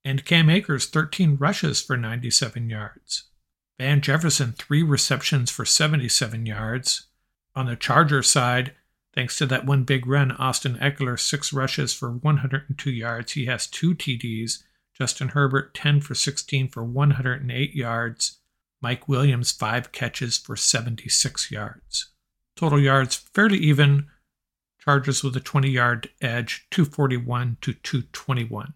and 0.05 0.25
Cam 0.25 0.49
Akers 0.49 0.87
13 0.87 1.37
rushes 1.37 1.83
for 1.83 1.97
97 1.97 2.71
yards. 2.71 3.25
Van 3.79 4.01
Jefferson 4.01 4.53
3 4.53 4.83
receptions 4.83 5.51
for 5.51 5.65
77 5.65 6.47
yards. 6.47 7.07
On 7.57 7.67
the 7.67 7.77
Charger 7.77 8.23
side, 8.23 8.73
thanks 9.15 9.37
to 9.39 9.47
that 9.47 9.67
one 9.67 9.85
big 9.85 10.07
run, 10.07 10.33
Austin 10.33 10.77
Ekeler, 10.77 11.19
6 11.19 11.53
rushes 11.53 11.93
for 11.93 12.11
102 12.11 12.91
yards. 12.91 13.33
He 13.33 13.47
has 13.47 13.67
2 13.67 13.95
TDs. 13.95 14.63
Justin 14.97 15.31
Herbert 15.31 15.75
10 15.75 16.01
for 16.01 16.15
16 16.15 16.69
for 16.69 16.85
108 16.85 17.75
yards. 17.75 18.39
Mike 18.81 19.09
Williams 19.09 19.51
5 19.51 19.91
catches 19.91 20.39
for 20.39 20.57
76 20.57 21.51
yards. 21.51 22.11
Total 22.57 22.79
yards 22.79 23.17
fairly 23.17 23.59
even. 23.59 24.07
Chargers 24.79 25.25
with 25.25 25.35
a 25.37 25.41
20 25.41 25.71
yard 25.71 26.11
edge, 26.21 26.67
241 26.71 27.57
to 27.63 27.73
221. 27.73 28.75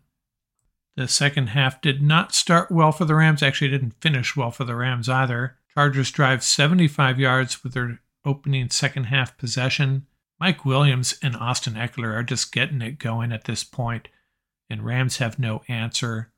The 0.98 1.06
second 1.06 1.50
half 1.50 1.80
did 1.80 2.02
not 2.02 2.34
start 2.34 2.72
well 2.72 2.90
for 2.90 3.04
the 3.04 3.14
Rams. 3.14 3.40
Actually, 3.40 3.70
didn't 3.70 4.00
finish 4.00 4.34
well 4.34 4.50
for 4.50 4.64
the 4.64 4.74
Rams 4.74 5.08
either. 5.08 5.56
Chargers 5.72 6.10
drive 6.10 6.42
75 6.42 7.20
yards 7.20 7.62
with 7.62 7.72
their 7.72 8.00
opening 8.24 8.68
second 8.70 9.04
half 9.04 9.38
possession. 9.38 10.08
Mike 10.40 10.64
Williams 10.64 11.16
and 11.22 11.36
Austin 11.36 11.74
Ekeler 11.74 12.16
are 12.16 12.24
just 12.24 12.50
getting 12.50 12.82
it 12.82 12.98
going 12.98 13.30
at 13.30 13.44
this 13.44 13.62
point, 13.62 14.08
and 14.68 14.84
Rams 14.84 15.18
have 15.18 15.38
no 15.38 15.62
answer. 15.68 16.32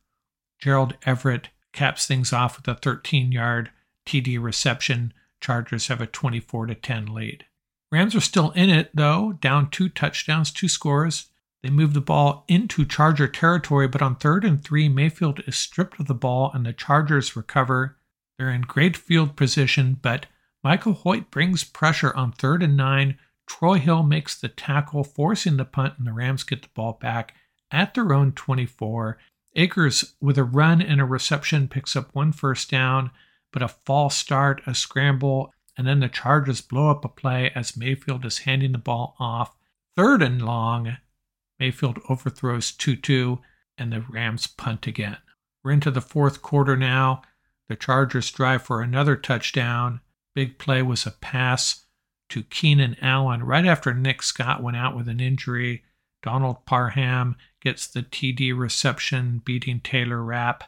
Gerald 0.59 0.95
Everett 1.07 1.49
caps 1.73 2.07
things 2.07 2.31
off 2.31 2.59
with 2.59 2.69
a 2.69 2.75
13 2.75 3.33
yard 3.33 3.71
TD 4.05 4.39
reception. 4.39 5.15
Chargers 5.41 5.87
have 5.87 6.03
a 6.03 6.07
24 6.07 6.67
10 6.67 7.07
lead. 7.07 7.47
Rams 7.91 8.15
are 8.15 8.21
still 8.21 8.51
in 8.51 8.69
it, 8.69 8.91
though, 8.93 9.33
down 9.33 9.71
two 9.71 9.89
touchdowns, 9.89 10.53
two 10.53 10.69
scores. 10.69 11.31
They 11.63 11.71
move 11.71 11.93
the 11.93 12.01
ball 12.01 12.45
into 12.49 12.87
Charger 12.87 13.29
territory, 13.29 13.87
but 13.87 14.01
on 14.01 14.17
third 14.17 14.45
and 14.45 14.63
three, 14.63 14.89
Mayfield 14.89 15.41
is 15.47 15.57
stripped 15.57 16.01
of 16.01 16.07
the 16.07 16.15
ball 16.15 16.51
and 16.55 16.65
the 16.65 16.73
Chargers 16.73 17.37
recover. 17.37 17.99
They're 18.39 18.51
in 18.51 18.63
great 18.63 18.97
field 18.97 19.37
position, 19.37 19.99
but 20.01 20.27
Michael 20.65 20.95
Hoecht 20.95 21.31
brings 21.31 21.65
pressure 21.65 22.15
on 22.17 22.33
third 22.33 22.63
and 22.63 22.77
nine. 22.77 23.19
Troy 23.47 23.79
Hill 23.79 24.03
makes 24.03 24.39
the 24.39 24.49
tackle, 24.49 25.05
forcing 25.05 25.59
the 25.59 25.65
punt, 25.65 25.95
and 25.99 26.07
the 26.07 26.13
Rams 26.13 26.45
get 26.45 26.63
the 26.63 26.69
ball 26.75 26.99
back 27.01 27.35
at 27.71 27.95
their 27.95 28.13
own 28.13 28.33
24. 28.33 29.19
Akers, 29.57 30.15
with 30.21 30.39
a 30.39 30.45
run 30.45 30.81
and 30.81 31.01
a 31.01 31.05
reception, 31.05 31.69
picks 31.69 31.97
up 31.97 32.15
one 32.15 32.33
first 32.33 32.71
down, 32.71 33.11
but 33.53 33.63
a 33.63 33.69
false 33.69 34.17
start, 34.17 34.63
a 34.67 34.75
scramble, 34.75 35.53
and 35.77 35.87
then 35.87 36.01
the 36.01 36.09
Chargers 36.09 36.61
blow 36.61 36.91
up 36.91 37.05
a 37.05 37.09
play 37.09 37.51
as 37.55 37.77
Mayfield 37.77 38.25
is 38.25 38.39
handing 38.39 38.73
the 38.73 38.79
ball 38.79 39.17
off. 39.19 39.57
Third 39.97 40.23
and 40.23 40.41
long, 40.41 40.97
Mayfield 41.61 42.01
overthrows 42.09 42.73
2 42.73 42.97
2, 42.97 43.39
and 43.79 43.93
the 43.93 44.01
Rams 44.01 44.47
punt 44.47 44.87
again. 44.87 45.19
We're 45.63 45.73
into 45.73 45.91
the 45.91 46.01
fourth 46.01 46.43
quarter 46.43 46.77
now. 46.77 47.23
The 47.69 47.77
Chargers 47.77 48.31
drive 48.33 48.63
for 48.63 48.83
another 48.83 49.15
touchdown. 49.15 50.01
Big 50.35 50.59
play 50.59 50.83
was 50.83 51.07
a 51.07 51.11
pass 51.11 51.85
to 52.31 52.43
Keenan 52.45 52.97
Allen 53.03 53.43
right 53.43 53.67
after 53.67 53.93
Nick 53.93 54.23
Scott 54.23 54.63
went 54.63 54.77
out 54.77 54.97
with 54.97 55.09
an 55.09 55.21
injury. 55.21 55.85
Donald 56.23 56.65
Parham 56.65 57.37
gets 57.61 57.87
the 57.87 58.03
TD 58.03 58.57
reception, 58.57 59.43
beating 59.45 59.81
Taylor 59.81 60.23
Rapp, 60.23 60.65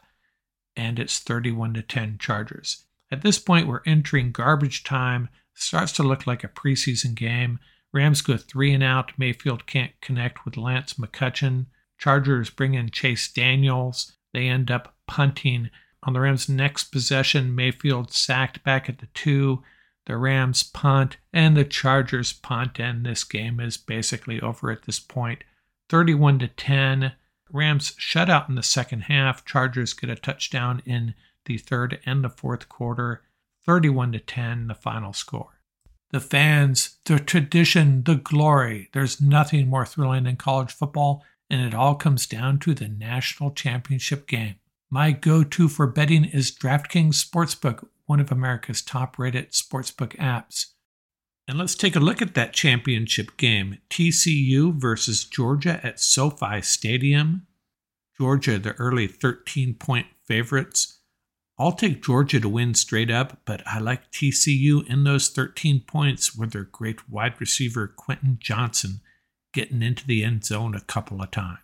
and 0.75 0.99
it's 0.99 1.19
31 1.19 1.73
to 1.75 1.81
10 1.81 2.17
Chargers. 2.19 2.85
At 3.11 3.21
this 3.21 3.39
point, 3.39 3.67
we're 3.67 3.81
entering 3.85 4.31
garbage 4.31 4.83
time. 4.83 5.29
Starts 5.53 5.91
to 5.93 6.03
look 6.03 6.25
like 6.25 6.43
a 6.43 6.47
preseason 6.47 7.13
game. 7.13 7.59
Rams 7.93 8.21
go 8.21 8.37
three 8.37 8.73
and 8.73 8.83
out. 8.83 9.11
Mayfield 9.17 9.67
can't 9.67 9.91
connect 10.01 10.45
with 10.45 10.57
Lance 10.57 10.95
McCutcheon. 10.95 11.67
Chargers 11.99 12.49
bring 12.49 12.73
in 12.73 12.89
Chase 12.89 13.31
Daniels. 13.31 14.13
They 14.33 14.47
end 14.47 14.71
up 14.71 14.95
punting. 15.07 15.69
On 16.01 16.13
the 16.13 16.19
Rams' 16.19 16.49
next 16.49 16.85
possession, 16.85 17.55
Mayfield 17.55 18.11
sacked 18.11 18.63
back 18.63 18.89
at 18.89 18.97
the 18.97 19.07
two. 19.13 19.63
The 20.05 20.17
Rams 20.17 20.63
punt 20.63 21.17
and 21.31 21.55
the 21.55 21.63
Chargers 21.63 22.33
punt, 22.33 22.79
and 22.79 23.05
this 23.05 23.23
game 23.23 23.59
is 23.59 23.77
basically 23.77 24.41
over 24.41 24.71
at 24.71 24.83
this 24.83 24.99
point. 24.99 25.43
31 25.89 26.39
to 26.39 26.47
10. 26.47 27.13
Rams 27.51 27.93
shut 27.97 28.29
out 28.29 28.49
in 28.49 28.55
the 28.55 28.63
second 28.63 29.01
half. 29.01 29.45
Chargers 29.45 29.93
get 29.93 30.09
a 30.09 30.15
touchdown 30.15 30.81
in 30.85 31.13
the 31.45 31.57
third 31.57 31.99
and 32.05 32.23
the 32.23 32.29
fourth 32.29 32.67
quarter. 32.67 33.21
31 33.65 34.13
to 34.13 34.19
10, 34.19 34.67
the 34.67 34.75
final 34.75 35.13
score 35.13 35.59
the 36.13 36.19
fans, 36.19 36.99
the 37.05 37.19
tradition, 37.19 38.03
the 38.03 38.15
glory. 38.15 38.87
There's 38.93 39.19
nothing 39.19 39.67
more 39.67 39.85
thrilling 39.85 40.25
than 40.25 40.37
college 40.37 40.71
football, 40.71 41.25
and 41.49 41.59
it 41.59 41.73
all 41.73 41.95
comes 41.95 42.27
down 42.27 42.59
to 42.59 42.75
the 42.75 42.87
national 42.87 43.51
championship 43.51 44.27
game. 44.27 44.55
My 44.91 45.11
go 45.11 45.43
to 45.43 45.67
for 45.67 45.87
betting 45.87 46.23
is 46.23 46.51
DraftKings 46.51 47.15
Sportsbook, 47.15 47.87
one 48.05 48.19
of 48.19 48.31
America's 48.31 48.83
top 48.83 49.17
rated 49.17 49.51
sportsbook 49.53 50.15
apps. 50.17 50.67
And 51.47 51.57
let's 51.57 51.73
take 51.73 51.95
a 51.95 51.99
look 51.99 52.21
at 52.21 52.35
that 52.35 52.53
championship 52.53 53.35
game 53.35 53.79
TCU 53.89 54.71
versus 54.79 55.23
Georgia 55.23 55.81
at 55.83 55.99
SoFi 55.99 56.61
Stadium. 56.61 57.47
Georgia, 58.19 58.59
the 58.59 58.73
early 58.73 59.07
13 59.07 59.73
point 59.73 60.05
favorites. 60.27 60.99
I'll 61.59 61.73
take 61.73 62.01
Georgia 62.01 62.39
to 62.39 62.49
win 62.49 62.73
straight 62.73 63.11
up, 63.11 63.41
but 63.45 63.61
I 63.67 63.79
like 63.79 64.11
TCU 64.11 64.87
in 64.89 65.03
those 65.03 65.29
13 65.29 65.83
points 65.87 66.35
with 66.35 66.51
their 66.51 66.63
great 66.63 67.07
wide 67.09 67.39
receiver 67.39 67.87
Quentin 67.87 68.37
Johnson 68.39 69.01
getting 69.53 69.83
into 69.83 70.05
the 70.05 70.23
end 70.23 70.43
zone 70.43 70.73
a 70.73 70.81
couple 70.81 71.21
of 71.21 71.29
times. 71.29 71.59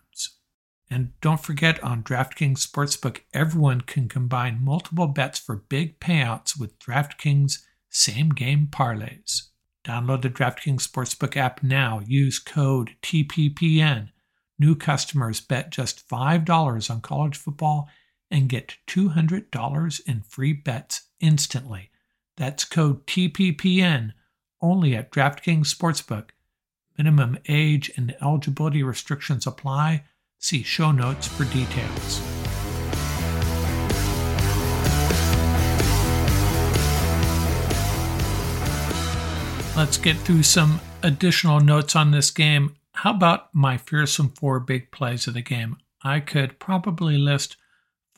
And 0.88 1.12
don't 1.20 1.40
forget 1.40 1.82
on 1.82 2.02
DraftKings 2.02 2.66
Sportsbook, 2.66 3.20
everyone 3.34 3.80
can 3.80 4.08
combine 4.08 4.64
multiple 4.64 5.06
bets 5.08 5.38
for 5.38 5.56
big 5.56 5.98
payouts 6.00 6.58
with 6.58 6.78
DraftKings 6.78 7.58
same 7.88 8.30
game 8.30 8.68
parlays. 8.70 9.48
Download 9.84 10.22
the 10.22 10.30
DraftKings 10.30 10.86
Sportsbook 10.86 11.36
app 11.36 11.62
now. 11.62 12.00
Use 12.06 12.38
code 12.38 12.90
TPPN. 13.02 14.10
New 14.58 14.76
customers 14.76 15.40
bet 15.40 15.70
just 15.70 16.08
$5 16.08 16.90
on 16.90 17.00
college 17.00 17.36
football 17.36 17.88
and 18.30 18.48
get 18.48 18.76
$200 18.86 20.00
in 20.06 20.20
free 20.22 20.52
bets 20.52 21.02
instantly. 21.20 21.90
That's 22.36 22.64
code 22.64 23.06
TPPN 23.06 24.12
only 24.62 24.94
at 24.94 25.10
DraftKings 25.10 25.74
Sportsbook. 25.74 26.30
Minimum 26.96 27.38
age 27.48 27.90
and 27.96 28.14
eligibility 28.20 28.82
restrictions 28.82 29.46
apply. 29.46 30.04
See 30.38 30.62
show 30.62 30.92
notes 30.92 31.26
for 31.26 31.44
details. 31.44 32.20
Let's 39.76 39.96
get 39.96 40.16
through 40.18 40.42
some 40.42 40.80
additional 41.02 41.60
notes 41.60 41.96
on 41.96 42.10
this 42.10 42.30
game. 42.30 42.76
How 42.92 43.12
about 43.12 43.54
my 43.54 43.78
fearsome 43.78 44.28
four 44.30 44.60
big 44.60 44.90
plays 44.90 45.26
of 45.26 45.34
the 45.34 45.40
game? 45.40 45.78
I 46.02 46.20
could 46.20 46.58
probably 46.58 47.16
list 47.16 47.56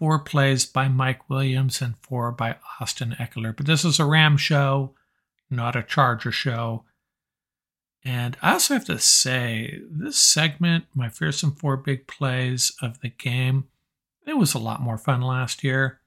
four 0.03 0.19
plays 0.19 0.67
by 0.67 0.89
Mike 0.89 1.31
Williams 1.31 1.81
and 1.81 1.95
four 1.99 2.33
by 2.33 2.57
Austin 2.81 3.15
Ekeler. 3.21 3.57
But 3.57 3.67
this 3.67 3.85
is 3.85 4.01
a 4.01 4.05
Ram 4.05 4.37
show, 4.37 4.97
not 5.49 5.77
a 5.77 5.83
Charger 5.85 6.33
show. 6.33 6.83
And 8.05 8.37
I 8.43 8.55
also 8.55 8.75
have 8.75 8.85
to 8.87 8.99
say, 8.99 9.79
this 9.89 10.17
segment, 10.17 10.87
my 10.93 11.09
fearsome 11.09 11.55
four 11.55 11.77
big 11.77 12.09
plays 12.09 12.73
of 12.83 13.01
the 13.01 13.11
game, 13.11 13.69
it 14.27 14.37
was 14.37 14.55
a 14.55 14.59
lot 14.59 14.83
more 14.83 14.99
fun 14.99 15.21
last 15.23 15.63
year. 15.63 16.01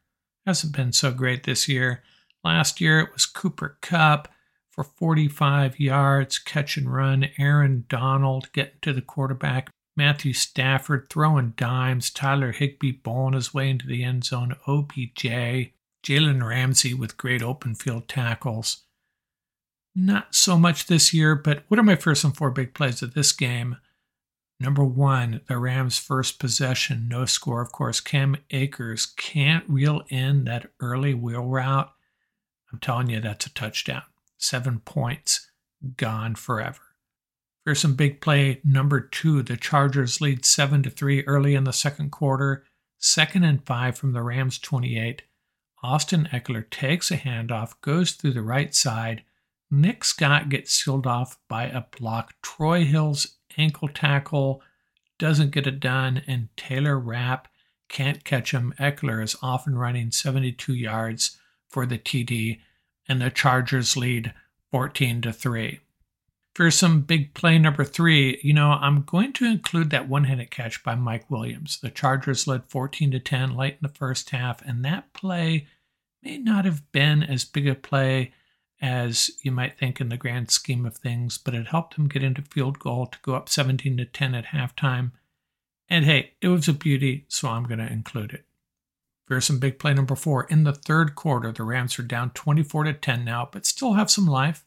Hasn't 0.45 0.75
been 0.75 0.91
so 0.91 1.13
great 1.13 1.45
this 1.45 1.69
year. 1.69 2.03
Last 2.43 2.81
year 2.81 2.99
it 2.99 3.13
was 3.13 3.25
Cooper 3.25 3.77
Kupp 3.79 4.27
for 4.71 4.83
45 4.83 5.79
yards, 5.79 6.37
catch 6.37 6.75
and 6.75 6.93
run. 6.93 7.29
Aaron 7.37 7.85
Donald 7.87 8.51
getting 8.51 8.79
to 8.81 8.91
the 8.91 9.01
quarterback, 9.01 9.69
Matthew 9.97 10.33
Stafford 10.33 11.09
throwing 11.09 11.53
dimes, 11.55 12.09
Tyler 12.09 12.51
Higbee 12.51 12.91
bowling 12.91 13.33
his 13.33 13.53
way 13.53 13.69
into 13.69 13.87
the 13.87 14.03
end 14.03 14.25
zone, 14.25 14.55
OBJ, 14.67 15.71
Jalen 16.03 16.45
Ramsey 16.45 16.93
with 16.93 17.17
great 17.17 17.41
open 17.41 17.75
field 17.75 18.07
tackles. 18.07 18.83
Not 19.95 20.35
so 20.35 20.57
much 20.57 20.87
this 20.87 21.13
year, 21.13 21.35
but 21.35 21.63
what 21.69 21.79
are 21.79 21.83
my 21.83 21.95
fearsome 21.95 22.33
four 22.33 22.51
big 22.51 22.73
plays 22.73 23.01
of 23.01 23.13
this 23.13 23.31
game? 23.31 23.77
Number 24.59 24.83
one, 24.83 25.41
the 25.47 25.57
Rams' 25.57 25.97
first 25.97 26.39
possession, 26.39 27.07
no 27.07 27.25
score. 27.25 27.61
Of 27.61 27.71
course, 27.71 27.99
Cam 28.01 28.37
Akers 28.51 29.05
can't 29.05 29.67
reel 29.69 30.03
in 30.09 30.45
that 30.45 30.71
early 30.81 31.13
wheel 31.13 31.43
route. 31.43 31.91
I'm 32.71 32.79
telling 32.79 33.09
you, 33.09 33.21
that's 33.21 33.45
a 33.45 33.53
touchdown. 33.53 34.03
seven 34.37 34.79
points 34.79 35.49
gone 35.97 36.35
forever. 36.35 36.84
Some 37.73 37.95
big 37.95 38.21
play 38.21 38.61
number 38.63 38.99
two. 38.99 39.41
The 39.41 39.57
Chargers 39.57 40.21
lead 40.21 40.45
seven 40.45 40.83
to 40.83 40.89
three 40.91 41.23
early 41.23 41.55
in 41.55 41.63
the 41.63 41.73
second 41.73 42.11
quarter. 42.11 42.63
Second 42.99 43.43
and 43.43 43.65
five 43.65 43.97
from 43.97 44.13
the 44.13 44.21
Rams 44.21 44.59
28. 44.59 45.23
Austin 45.81 46.29
Ekeler 46.31 46.69
takes 46.69 47.09
a 47.09 47.17
handoff, 47.17 47.73
goes 47.81 48.11
through 48.11 48.33
the 48.33 48.41
right 48.41 48.73
side. 48.73 49.23
Nick 49.71 50.03
Scott 50.03 50.49
gets 50.49 50.73
sealed 50.73 51.07
off 51.07 51.37
by 51.47 51.65
a 51.65 51.85
block. 51.97 52.35
Troy 52.41 52.83
Hill's 52.83 53.37
ankle 53.57 53.87
tackle 53.87 54.61
doesn't 55.17 55.51
get 55.51 55.67
it 55.67 55.79
done, 55.79 56.21
and 56.27 56.49
Taylor 56.57 56.99
Rapp 56.99 57.47
can't 57.89 58.23
catch 58.23 58.51
him. 58.51 58.73
Ekeler 58.79 59.23
is 59.23 59.35
off 59.41 59.65
and 59.65 59.79
running 59.79 60.11
72 60.11 60.73
yards 60.73 61.37
for 61.69 61.85
the 61.85 61.97
TD, 61.97 62.59
and 63.07 63.21
the 63.21 63.29
Chargers 63.29 63.95
lead 63.95 64.33
14 64.71 65.21
to 65.21 65.33
3. 65.33 65.79
Fearsome 66.55 67.01
big 67.01 67.33
play 67.33 67.59
number 67.59 67.83
three, 67.83 68.39
you 68.41 68.53
know, 68.53 68.71
I'm 68.71 69.01
going 69.01 69.33
to 69.33 69.45
include 69.45 69.89
that 69.89 70.07
one-handed 70.07 70.51
catch 70.51 70.81
by 70.83 70.95
Mike 70.95 71.29
Williams. 71.29 71.79
The 71.81 71.89
Chargers 71.89 72.47
led 72.47 72.69
14 72.69 73.11
to 73.11 73.19
10 73.19 73.57
late 73.57 73.73
in 73.73 73.79
the 73.81 73.89
first 73.89 74.29
half, 74.29 74.61
and 74.61 74.83
that 74.85 75.11
play 75.11 75.67
may 76.23 76.37
not 76.37 76.63
have 76.63 76.89
been 76.93 77.23
as 77.23 77.43
big 77.43 77.67
a 77.67 77.75
play 77.75 78.31
as 78.81 79.29
you 79.41 79.51
might 79.51 79.77
think 79.77 79.99
in 79.99 80.07
the 80.07 80.15
grand 80.15 80.49
scheme 80.49 80.85
of 80.85 80.95
things, 80.95 81.37
but 81.37 81.53
it 81.53 81.67
helped 81.67 81.95
them 81.95 82.07
get 82.07 82.23
into 82.23 82.41
field 82.41 82.79
goal 82.79 83.07
to 83.07 83.19
go 83.21 83.35
up 83.35 83.49
17 83.49 83.97
to 83.97 84.05
10 84.05 84.33
at 84.33 84.45
halftime. 84.45 85.11
And 85.89 86.05
hey, 86.05 86.35
it 86.41 86.47
was 86.47 86.69
a 86.69 86.73
beauty, 86.73 87.25
so 87.27 87.49
I'm 87.49 87.63
going 87.63 87.79
to 87.79 87.91
include 87.91 88.31
it. 88.31 88.45
Fearsome 89.27 89.59
big 89.59 89.77
play 89.77 89.93
number 89.93 90.15
four, 90.15 90.45
in 90.45 90.63
the 90.63 90.73
third 90.73 91.15
quarter, 91.15 91.51
the 91.51 91.63
Rams 91.63 91.99
are 91.99 92.03
down 92.03 92.29
24 92.29 92.85
to 92.85 92.93
10 92.93 93.25
now, 93.25 93.49
but 93.51 93.65
still 93.65 93.93
have 93.93 94.09
some 94.09 94.27
life. 94.27 94.63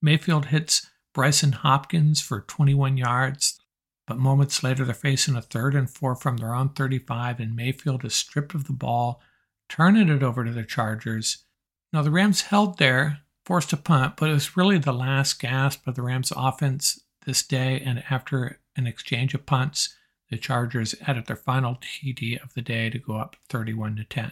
Mayfield 0.00 0.46
hits 0.46 0.86
Brycen 1.18 1.52
Hopkins 1.52 2.20
for 2.20 2.42
21 2.42 2.96
yards, 2.96 3.58
but 4.06 4.18
moments 4.18 4.62
later 4.62 4.84
they're 4.84 4.94
facing 4.94 5.34
a 5.34 5.42
third 5.42 5.74
and 5.74 5.90
four 5.90 6.14
from 6.14 6.36
their 6.36 6.54
own 6.54 6.68
35, 6.68 7.40
and 7.40 7.56
Mayfield 7.56 8.04
is 8.04 8.14
stripped 8.14 8.54
of 8.54 8.68
the 8.68 8.72
ball, 8.72 9.20
turning 9.68 10.08
it 10.08 10.22
over 10.22 10.44
to 10.44 10.52
the 10.52 10.62
Chargers. 10.62 11.44
Now 11.92 12.02
the 12.02 12.12
Rams 12.12 12.42
held 12.42 12.78
there, 12.78 13.22
forced 13.44 13.72
a 13.72 13.76
punt, 13.76 14.14
but 14.16 14.30
it 14.30 14.34
was 14.34 14.56
really 14.56 14.78
the 14.78 14.92
last 14.92 15.40
gasp 15.40 15.88
of 15.88 15.96
the 15.96 16.02
Rams 16.02 16.32
offense 16.36 17.00
this 17.26 17.42
day, 17.42 17.82
and 17.84 18.04
after 18.08 18.60
an 18.76 18.86
exchange 18.86 19.34
of 19.34 19.44
punts, 19.44 19.96
the 20.30 20.38
Chargers 20.38 20.94
added 21.04 21.26
their 21.26 21.34
final 21.34 21.80
TD 21.80 22.40
of 22.40 22.54
the 22.54 22.62
day 22.62 22.90
to 22.90 22.98
go 23.00 23.16
up 23.16 23.34
31 23.48 23.96
to 23.96 24.04
10. 24.04 24.30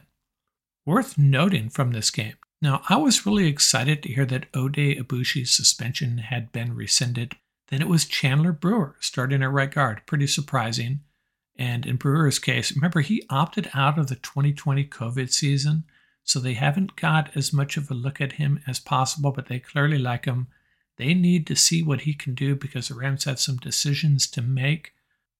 Worth 0.84 1.18
noting 1.18 1.68
from 1.68 1.90
this 1.90 2.12
game, 2.12 2.36
now, 2.66 2.82
I 2.88 2.96
was 2.96 3.24
really 3.24 3.46
excited 3.46 4.02
to 4.02 4.12
hear 4.12 4.26
that 4.26 4.50
Oday 4.50 4.98
Aboushi's 5.00 5.52
suspension 5.52 6.18
had 6.18 6.50
been 6.50 6.74
rescinded. 6.74 7.36
Then 7.68 7.80
it 7.80 7.86
was 7.86 8.04
Chandler 8.04 8.50
Brewer 8.50 8.96
starting 8.98 9.40
at 9.44 9.52
right 9.52 9.70
guard. 9.70 10.02
Pretty 10.04 10.26
surprising. 10.26 10.98
And 11.56 11.86
in 11.86 11.94
Brewer's 11.94 12.40
case, 12.40 12.74
remember, 12.74 13.02
he 13.02 13.24
opted 13.30 13.70
out 13.72 14.00
of 14.00 14.08
the 14.08 14.16
2020 14.16 14.84
COVID 14.86 15.32
season, 15.32 15.84
so 16.24 16.40
they 16.40 16.54
haven't 16.54 16.96
got 16.96 17.30
as 17.36 17.52
much 17.52 17.76
of 17.76 17.88
a 17.88 17.94
look 17.94 18.20
at 18.20 18.32
him 18.32 18.58
as 18.66 18.80
possible, 18.80 19.30
but 19.30 19.46
they 19.46 19.60
clearly 19.60 19.98
like 19.98 20.24
him. 20.24 20.48
They 20.96 21.14
need 21.14 21.46
to 21.46 21.54
see 21.54 21.84
what 21.84 22.00
he 22.00 22.14
can 22.14 22.34
do 22.34 22.56
because 22.56 22.88
the 22.88 22.96
Rams 22.96 23.26
have 23.26 23.38
some 23.38 23.58
decisions 23.58 24.26
to 24.32 24.42
make. 24.42 24.92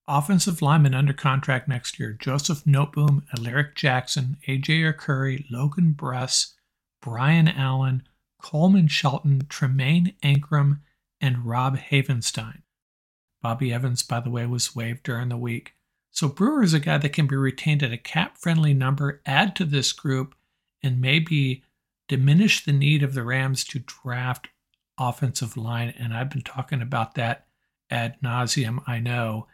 Offensive 0.07 0.63
linemen 0.63 0.95
under 0.95 1.13
contract 1.13 1.67
next 1.67 1.99
year 1.99 2.13
Joseph 2.13 2.63
Noteboom, 2.65 3.25
Alaric 3.37 3.75
Jackson, 3.75 4.37
AJ 4.47 4.95
Arcuri, 4.95 5.45
Logan 5.51 5.93
Bruss, 5.93 6.53
Brian 7.07 7.47
Allen, 7.47 8.03
Coleman 8.43 8.89
Shelton, 8.89 9.47
Tremaine 9.49 10.15
Anchrum, 10.25 10.81
and 11.21 11.47
Rob 11.47 11.79
Havenstein. 11.79 12.63
Bobby 13.41 13.73
Evans, 13.73 14.03
by 14.03 14.19
the 14.19 14.29
way, 14.29 14.45
was 14.45 14.75
waived 14.75 15.05
during 15.05 15.29
the 15.29 15.37
week. 15.37 15.77
So 16.11 16.27
Brewer 16.27 16.65
is 16.65 16.75
a 16.75 16.81
guy 16.81 16.99
that 16.99 17.13
can 17.13 17.29
be 17.29 17.37
retained 17.37 17.85
at 17.85 17.93
a 17.93 17.97
cap 17.97 18.39
friendly 18.39 18.75
number, 18.75 19.23
add 19.25 19.55
to 19.55 19.65
this 19.65 19.93
group, 19.93 20.35
and 20.83 21.01
maybe 21.01 21.63
diminish 22.09 22.65
the 22.65 22.73
need 22.73 23.05
of 23.05 23.15
the 23.15 23.23
Rams 23.23 23.63
to 23.67 23.79
draft 23.79 24.49
offensive 24.99 25.57
line. 25.57 25.95
And 25.97 26.13
I've 26.13 26.31
been 26.31 26.43
talking 26.43 26.83
about 26.83 27.15
that 27.15 27.47
ad 27.89 28.17
nauseum. 28.21 28.83
I 28.89 28.99
know 28.99 29.47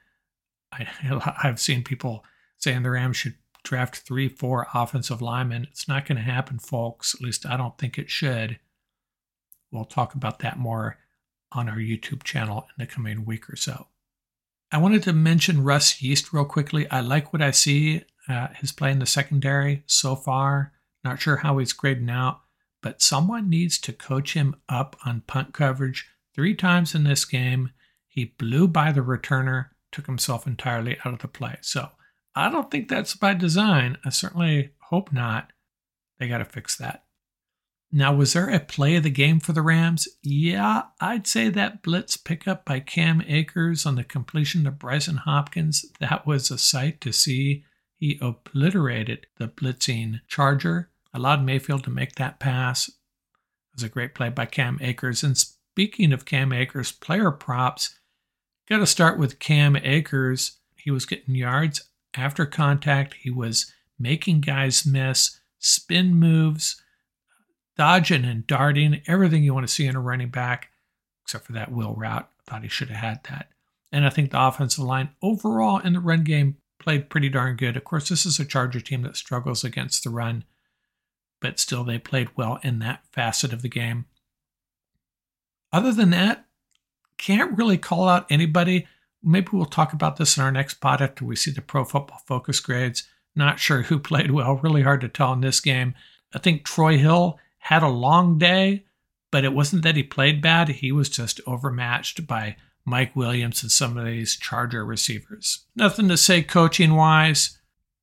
I, 0.73 0.85
have 1.43 1.61
seen 1.61 1.85
people 1.85 2.25
saying 2.57 2.83
the 2.83 2.93
Rams 2.93 3.19
should 3.19 3.35
draft 3.65 3.97
three, 3.97 4.29
four 4.29 4.67
offensive 4.75 5.23
linemen. 5.23 5.67
It's 5.71 5.89
not 5.89 6.07
going 6.07 6.17
to 6.17 6.23
happen, 6.23 6.59
folks. 6.59 7.15
At 7.15 7.21
least 7.21 7.47
I 7.47 7.57
don't 7.57 7.79
think 7.79 7.99
it 7.99 8.11
should. 8.11 8.59
We'll 9.71 9.85
talk 9.85 10.15
about 10.15 10.41
that 10.41 10.59
more 10.59 10.99
on 11.53 11.69
our 11.69 11.77
YouTube 11.77 12.23
channel 12.23 12.67
in 12.77 12.83
the 12.83 12.87
coming 12.87 13.25
week 13.25 13.49
or 13.51 13.57
so. 13.57 13.87
I 14.71 14.79
wanted 14.79 15.03
to 15.05 15.13
mention 15.13 15.65
Russ 15.65 16.01
Yeast 16.01 16.33
real 16.33 16.45
quickly. 16.45 16.91
I 16.91 17.01
like 17.01 17.33
what 17.33 17.43
I 17.43 17.51
see 17.51 18.05
uh, 18.29 18.49
his 18.55 18.73
play 18.73 18.91
in 18.91 18.99
the 18.99 19.07
secondary 19.07 19.83
so 19.87 20.17
far. 20.17 20.73
Not 21.05 21.21
sure 21.21 21.37
how 21.37 21.59
he's 21.59 21.73
grading 21.73 22.11
out, 22.11 22.41
but 22.81 23.03
someone 23.03 23.51
needs 23.51 23.79
to 23.81 23.93
coach 23.93 24.35
him 24.35 24.57
up 24.69 24.97
on 25.05 25.23
punt 25.27 25.53
coverage. 25.53 26.09
Three 26.35 26.55
times 26.55 26.95
in 26.95 27.05
this 27.05 27.25
game, 27.25 27.71
he 28.09 28.25
blew 28.25 28.67
by 28.67 28.93
the 28.93 29.01
returner, 29.03 29.71
took 29.91 30.07
himself 30.07 30.47
entirely 30.47 30.97
out 31.05 31.13
of 31.13 31.21
the 31.21 31.29
play. 31.29 31.59
So 31.61 31.91
I 32.35 32.51
don't 32.51 32.71
think 32.71 32.89
that's 32.89 33.15
by 33.15 33.35
design. 33.35 33.99
I 34.05 34.11
certainly 34.11 34.71
hope 34.89 35.13
not. 35.13 35.53
They 36.19 36.29
got 36.29 36.39
to 36.39 36.45
fix 36.45 36.77
that. 36.77 37.05
Now, 37.95 38.15
was 38.15 38.33
there 38.33 38.49
a 38.49 38.59
play 38.59 38.97
of 38.97 39.03
the 39.03 39.11
game 39.11 39.39
for 39.39 39.53
the 39.53 39.61
Rams? 39.61 40.09
Yeah, 40.23 40.85
I'd 40.99 41.27
say 41.27 41.51
that 41.51 41.83
blitz 41.83 42.17
pickup 42.17 42.65
by 42.65 42.81
Cam 42.81 43.23
Akers 43.27 43.85
on 43.85 43.97
the 43.97 44.05
completion 44.05 44.67
of 44.67 44.79
Brycen 44.79 45.19
Hopkins, 45.19 45.85
that 46.01 46.27
was 46.27 46.51
a 46.51 46.57
sight 46.57 47.03
to 47.03 47.13
see. 47.13 47.65
He 47.99 48.19
obliterated 48.23 49.27
the 49.37 49.47
blitzing 49.47 50.21
Charger, 50.27 50.91
allowed 51.13 51.45
Mayfield 51.45 51.85
to 51.85 51.91
make 51.91 52.15
that 52.15 52.41
pass. 52.41 52.89
It 52.89 52.95
was 53.75 53.83
a 53.83 53.91
great 53.91 54.15
play 54.15 54.31
by 54.31 54.47
Cam 54.47 54.79
Akers. 54.81 55.23
And 55.23 55.37
speaking 55.37 56.15
of 56.15 56.25
Cam 56.25 56.51
Akers, 56.51 56.93
player 56.93 57.31
props, 57.31 57.99
got 58.71 58.79
to 58.79 58.87
start 58.87 59.19
with 59.19 59.39
Cam 59.39 59.77
Akers. 59.77 60.61
He 60.77 60.91
was 60.91 61.05
getting 61.05 61.35
yards 61.35 61.91
after 62.15 62.47
contact, 62.47 63.15
he 63.15 63.31
was 63.31 63.73
making 63.99 64.41
guys 64.41 64.85
miss, 64.87 65.41
spin 65.59 66.15
moves, 66.15 66.83
dodging 67.77 68.25
and 68.25 68.47
darting, 68.47 69.03
everything 69.07 69.43
you 69.43 69.55
want 69.55 69.67
to 69.67 69.73
see 69.73 69.87
in 69.87 69.97
a 69.97 70.01
running 70.01 70.29
back, 70.29 70.71
except 71.25 71.47
for 71.47 71.53
that 71.53 71.73
wheel 71.73 71.95
route. 71.97 72.29
I 72.41 72.51
thought 72.51 72.63
he 72.63 72.69
should 72.69 72.91
have 72.91 72.99
had 72.99 73.25
that. 73.31 73.49
And 73.91 74.07
I 74.07 74.11
think 74.11 74.31
the 74.31 74.43
offensive 74.43 74.85
line 74.85 75.11
overall 75.23 75.79
in 75.79 75.93
the 75.93 76.01
run 76.01 76.25
game 76.25 76.57
played 76.79 77.11
pretty 77.11 77.29
darn 77.29 77.57
good. 77.57 77.77
Of 77.77 77.85
course, 77.85 78.09
this 78.09 78.27
is 78.27 78.39
a 78.41 78.45
Charger 78.45 78.81
team 78.81 79.03
that 79.03 79.17
struggles 79.17 79.65
against 79.65 80.03
the 80.03 80.11
run, 80.11 80.45
but 81.41 81.61
still 81.61 81.85
they 81.85 81.99
played 81.99 82.31
well 82.37 82.59
in 82.63 82.79
that 82.81 83.05
facet 83.13 83.53
of 83.53 83.63
the 83.63 83.69
game. 83.69 84.07
Other 85.73 85.93
than 85.93 86.11
that, 86.11 86.47
can't 87.19 87.57
really 87.57 87.79
call 87.79 88.09
out 88.09 88.27
anybody 88.31 88.87
maybe 89.23 89.49
we'll 89.53 89.67
talk 89.67 89.93
about 89.93 90.17
this 90.17 90.37
in 90.37 90.43
our 90.43 90.53
next 90.53 90.75
pod 90.75 91.01
after 91.01 91.25
we 91.25 91.37
see 91.37 91.51
the 91.51 91.63
pro 91.63 91.85
football 91.85 92.23
focus 92.27 92.61
grades. 92.61 93.05
Not 93.35 93.59
sure 93.59 93.83
who 93.83 93.99
played 94.01 94.31
well, 94.31 94.57
really 94.57 94.83
hard 94.83 95.01
to 95.03 95.09
tell 95.09 95.33
in 95.33 95.41
this 95.41 95.61
game. 95.61 95.95
I 96.35 96.39
think 96.39 96.65
Troy 96.65 96.99
Hill 96.99 97.39
had 97.59 97.83
a 97.83 97.89
long 97.89 98.39
day, 98.39 98.85
but 99.31 99.45
it 99.45 99.53
wasn't 99.53 99.83
that 99.83 99.97
he 99.97 100.03
played 100.03 100.43
bad. 100.43 100.69
He 100.69 100.93
was 100.93 101.09
just 101.09 101.41
overmatched 101.47 102.27
by 102.27 102.57
Mike 102.85 103.15
Williams 103.15 103.63
and 103.63 103.71
some 103.71 103.97
of 103.97 104.05
these 104.05 104.37
Charger 104.37 104.85
receivers. 104.85 105.67
Nothing 105.77 106.09
to 106.09 106.17
say 106.17 106.43
coaching 106.43 106.95
wise. 106.95 107.59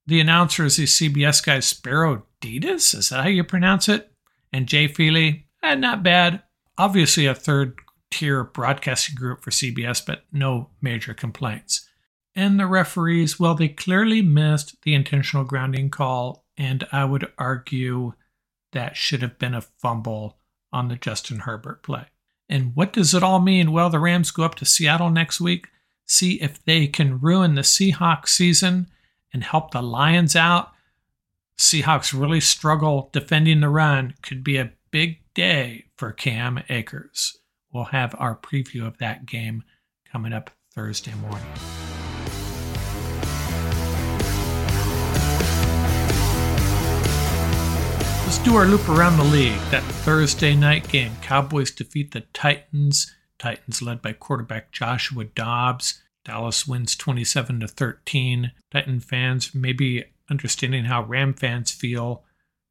The 0.07 0.19
announcer 0.19 0.65
is 0.65 0.77
the 0.77 0.85
CBS 0.85 1.45
guy, 1.45 1.59
Spero 1.59 2.23
Dedes. 2.39 2.93
Is 2.93 3.09
that 3.09 3.23
how 3.23 3.29
you 3.29 3.43
pronounce 3.43 3.89
it? 3.89 4.11
And 4.51 4.67
Jay 4.67 4.87
Feely, 4.87 5.47
eh, 5.61 5.75
not 5.75 6.01
bad. 6.01 6.41
Obviously, 6.77 7.25
a 7.25 7.35
third 7.35 7.75
tier 8.11 8.43
broadcasting 8.43 9.15
group 9.15 9.41
for 9.41 9.51
CBS, 9.51 10.05
but 10.05 10.23
no 10.31 10.69
major 10.81 11.13
complaints. 11.13 11.87
And 12.35 12.59
the 12.59 12.67
referees, 12.67 13.39
well, 13.39 13.55
they 13.55 13.69
clearly 13.69 14.21
missed 14.21 14.81
the 14.83 14.93
intentional 14.93 15.43
grounding 15.43 15.89
call, 15.89 16.45
and 16.57 16.87
I 16.91 17.05
would 17.05 17.31
argue 17.37 18.13
that 18.71 18.95
should 18.95 19.21
have 19.21 19.39
been 19.39 19.53
a 19.53 19.61
fumble 19.61 20.37
on 20.71 20.87
the 20.87 20.95
Justin 20.95 21.39
Herbert 21.39 21.83
play. 21.83 22.05
And 22.47 22.75
what 22.75 22.93
does 22.93 23.13
it 23.13 23.23
all 23.23 23.39
mean? 23.39 23.71
Well, 23.71 23.89
the 23.89 23.99
Rams 23.99 24.31
go 24.31 24.43
up 24.43 24.55
to 24.55 24.65
Seattle 24.65 25.09
next 25.09 25.39
week, 25.39 25.67
see 26.05 26.41
if 26.41 26.63
they 26.63 26.87
can 26.87 27.19
ruin 27.19 27.55
the 27.55 27.61
Seahawks 27.61 28.29
season 28.29 28.87
and 29.33 29.43
help 29.43 29.71
the 29.71 29.81
Lions 29.81 30.35
out. 30.35 30.71
Seahawks 31.57 32.19
really 32.19 32.39
struggle 32.39 33.09
defending 33.11 33.59
the 33.59 33.69
run. 33.69 34.15
Could 34.21 34.43
be 34.43 34.57
a 34.57 34.71
big 34.91 35.19
day 35.33 35.85
for 35.97 36.11
Cam 36.11 36.63
Akers. 36.69 37.37
We'll 37.71 37.85
have 37.85 38.15
our 38.17 38.35
preview 38.35 38.87
of 38.87 38.97
that 38.97 39.25
game 39.25 39.63
coming 40.11 40.33
up 40.33 40.49
Thursday 40.73 41.13
morning. 41.15 41.45
Let's 48.25 48.39
do 48.39 48.55
our 48.55 48.65
loop 48.65 48.87
around 48.89 49.17
the 49.17 49.23
league. 49.23 49.59
That 49.69 49.83
Thursday 49.83 50.55
night 50.55 50.87
game, 50.87 51.11
Cowboys 51.21 51.71
defeat 51.71 52.11
the 52.11 52.21
Titans. 52.33 53.15
Titans 53.37 53.81
led 53.81 54.01
by 54.01 54.13
quarterback 54.13 54.71
Joshua 54.71 55.25
Dobbs. 55.25 56.01
Dallas 56.25 56.67
wins 56.67 56.95
27 56.95 57.59
to 57.59 57.67
13. 57.67 58.51
Titan 58.71 58.99
fans 58.99 59.53
may 59.53 59.73
be 59.73 60.05
understanding 60.29 60.85
how 60.85 61.03
Ram 61.03 61.33
fans 61.33 61.71
feel 61.71 62.23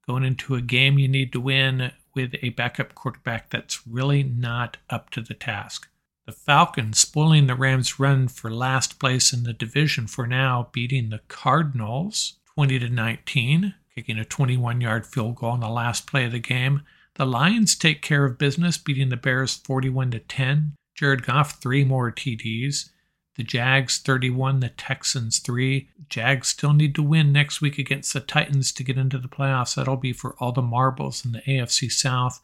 going 0.07 0.25
into 0.25 0.55
a 0.55 0.61
game 0.61 0.99
you 0.99 1.09
need 1.09 1.33
to 1.33 1.41
win 1.41 1.93
with 2.19 2.35
a 2.43 2.49
backup 2.49 2.97
quarterback 2.97 3.49
that's 3.51 3.87
really 3.87 4.25
not 4.25 4.77
up 4.91 5.09
to 5.11 5.21
the 5.21 5.35
task. 5.35 5.89
The 6.27 6.33
Falcons 6.33 6.99
spoiling 6.99 7.47
the 7.47 7.55
Rams' 7.55 8.01
run 8.01 8.27
for 8.27 8.51
last 8.51 8.99
place 8.99 9.33
in 9.33 9.45
the 9.45 9.53
division 9.53 10.09
for 10.09 10.27
now, 10.27 10.69
beating 10.73 11.11
the 11.11 11.21
Cardinals 11.29 12.35
20 12.57 12.81
to 12.81 12.89
19, 12.89 13.75
kicking 13.95 14.19
a 14.19 14.25
21-yard 14.25 15.07
field 15.07 15.37
goal 15.37 15.53
on 15.53 15.61
the 15.61 15.69
last 15.69 16.09
play 16.09 16.25
of 16.25 16.33
the 16.33 16.41
game. 16.41 16.83
The 17.15 17.25
Lions 17.25 17.77
take 17.77 18.03
care 18.03 18.25
of 18.25 18.37
business, 18.37 18.79
beating 18.79 19.11
the 19.11 19.17
Bears 19.17 19.55
41 19.55 20.11
to 20.11 20.19
10. 20.19 20.73
Jared 20.97 21.25
Goff 21.25 21.63
three 21.63 21.85
more 21.85 22.11
TDs. 22.11 22.91
The 23.39 23.45
Jags 23.45 23.99
31, 23.99 24.59
the 24.59 24.69
Texans 24.71 25.39
3. 25.39 25.89
Jags 26.09 26.49
still 26.49 26.73
need 26.73 26.93
to 26.97 27.05
win 27.05 27.33
next 27.33 27.61
week 27.61 27.79
against 27.79 28.13
the 28.13 28.19
Titans 28.19 28.73
to 28.73 28.83
get 28.83 28.99
into 28.99 29.17
the 29.17 29.29
playoffs. 29.29 29.77
That'll 29.77 29.97
be 29.97 30.13
for 30.13 30.35
all 30.41 30.51
the 30.51 30.61
marbles 30.61 31.25
in 31.25 31.31
the 31.31 31.43
AFC 31.43 31.89
South. 31.89 32.43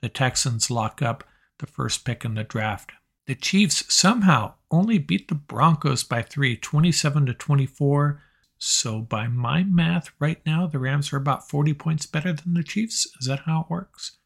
The 0.00 0.08
Texans 0.08 0.70
lock 0.70 1.02
up 1.02 1.24
the 1.58 1.66
first 1.66 2.06
pick 2.06 2.24
in 2.24 2.36
the 2.36 2.42
draft. 2.42 2.92
The 3.26 3.34
Chiefs 3.34 3.84
somehow 3.92 4.54
only 4.70 4.96
beat 4.96 5.28
the 5.28 5.34
Broncos 5.34 6.04
by 6.04 6.22
3, 6.22 6.56
27 6.56 7.26
to 7.26 7.34
24. 7.34 8.22
So 8.56 9.00
by 9.00 9.28
my 9.28 9.62
math 9.62 10.10
right 10.18 10.40
now, 10.46 10.66
the 10.66 10.78
Rams 10.78 11.12
are 11.12 11.18
about 11.18 11.50
40 11.50 11.74
points 11.74 12.06
better 12.06 12.32
than 12.32 12.54
the 12.54 12.62
Chiefs. 12.62 13.06
Is 13.20 13.26
that 13.26 13.40
how 13.40 13.60
it 13.60 13.70
works? 13.70 14.16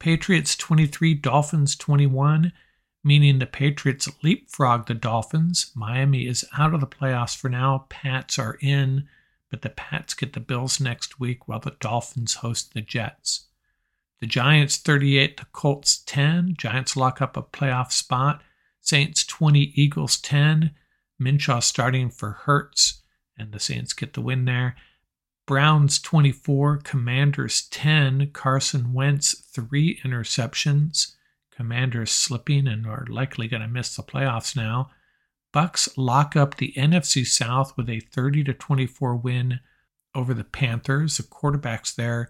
Patriots 0.00 0.56
23, 0.56 1.12
Dolphins 1.12 1.76
21 1.76 2.54
meaning 3.04 3.38
the 3.38 3.46
Patriots 3.46 4.08
leapfrog 4.22 4.86
the 4.86 4.94
Dolphins. 4.94 5.70
Miami 5.74 6.26
is 6.26 6.44
out 6.56 6.74
of 6.74 6.80
the 6.80 6.86
playoffs 6.86 7.36
for 7.36 7.50
now. 7.50 7.86
Pats 7.90 8.38
are 8.38 8.56
in, 8.60 9.06
but 9.50 9.62
the 9.62 9.68
Pats 9.68 10.14
get 10.14 10.32
the 10.32 10.40
Bills 10.40 10.80
next 10.80 11.20
week 11.20 11.46
while 11.46 11.60
the 11.60 11.76
Dolphins 11.78 12.36
host 12.36 12.72
the 12.72 12.80
Jets. 12.80 13.46
The 14.20 14.26
Giants 14.26 14.78
38, 14.78 15.36
the 15.36 15.46
Colts 15.52 16.02
10. 16.06 16.54
Giants 16.56 16.96
lock 16.96 17.20
up 17.20 17.36
a 17.36 17.42
playoff 17.42 17.92
spot. 17.92 18.42
Saints 18.80 19.24
20, 19.26 19.72
Eagles 19.74 20.16
10. 20.18 20.70
Minshew 21.20 21.62
starting 21.62 22.08
for 22.08 22.32
Hurts, 22.32 23.02
and 23.38 23.52
the 23.52 23.60
Saints 23.60 23.92
get 23.92 24.14
the 24.14 24.20
win 24.22 24.46
there. 24.46 24.76
Browns 25.46 25.98
24, 26.00 26.78
Commanders 26.78 27.68
10. 27.68 28.30
Carson 28.32 28.94
Wentz, 28.94 29.34
three 29.52 30.00
interceptions. 30.02 31.14
Commanders 31.56 32.10
slipping 32.10 32.66
and 32.66 32.86
are 32.86 33.06
likely 33.08 33.48
going 33.48 33.62
to 33.62 33.68
miss 33.68 33.94
the 33.94 34.02
playoffs 34.02 34.56
now. 34.56 34.90
Bucks 35.52 35.88
lock 35.96 36.34
up 36.34 36.56
the 36.56 36.72
NFC 36.76 37.24
South 37.24 37.76
with 37.76 37.88
a 37.88 38.00
30 38.00 38.44
to 38.44 38.54
24 38.54 39.16
win 39.16 39.60
over 40.14 40.34
the 40.34 40.44
Panthers. 40.44 41.16
The 41.16 41.22
quarterbacks 41.22 41.94
there, 41.94 42.28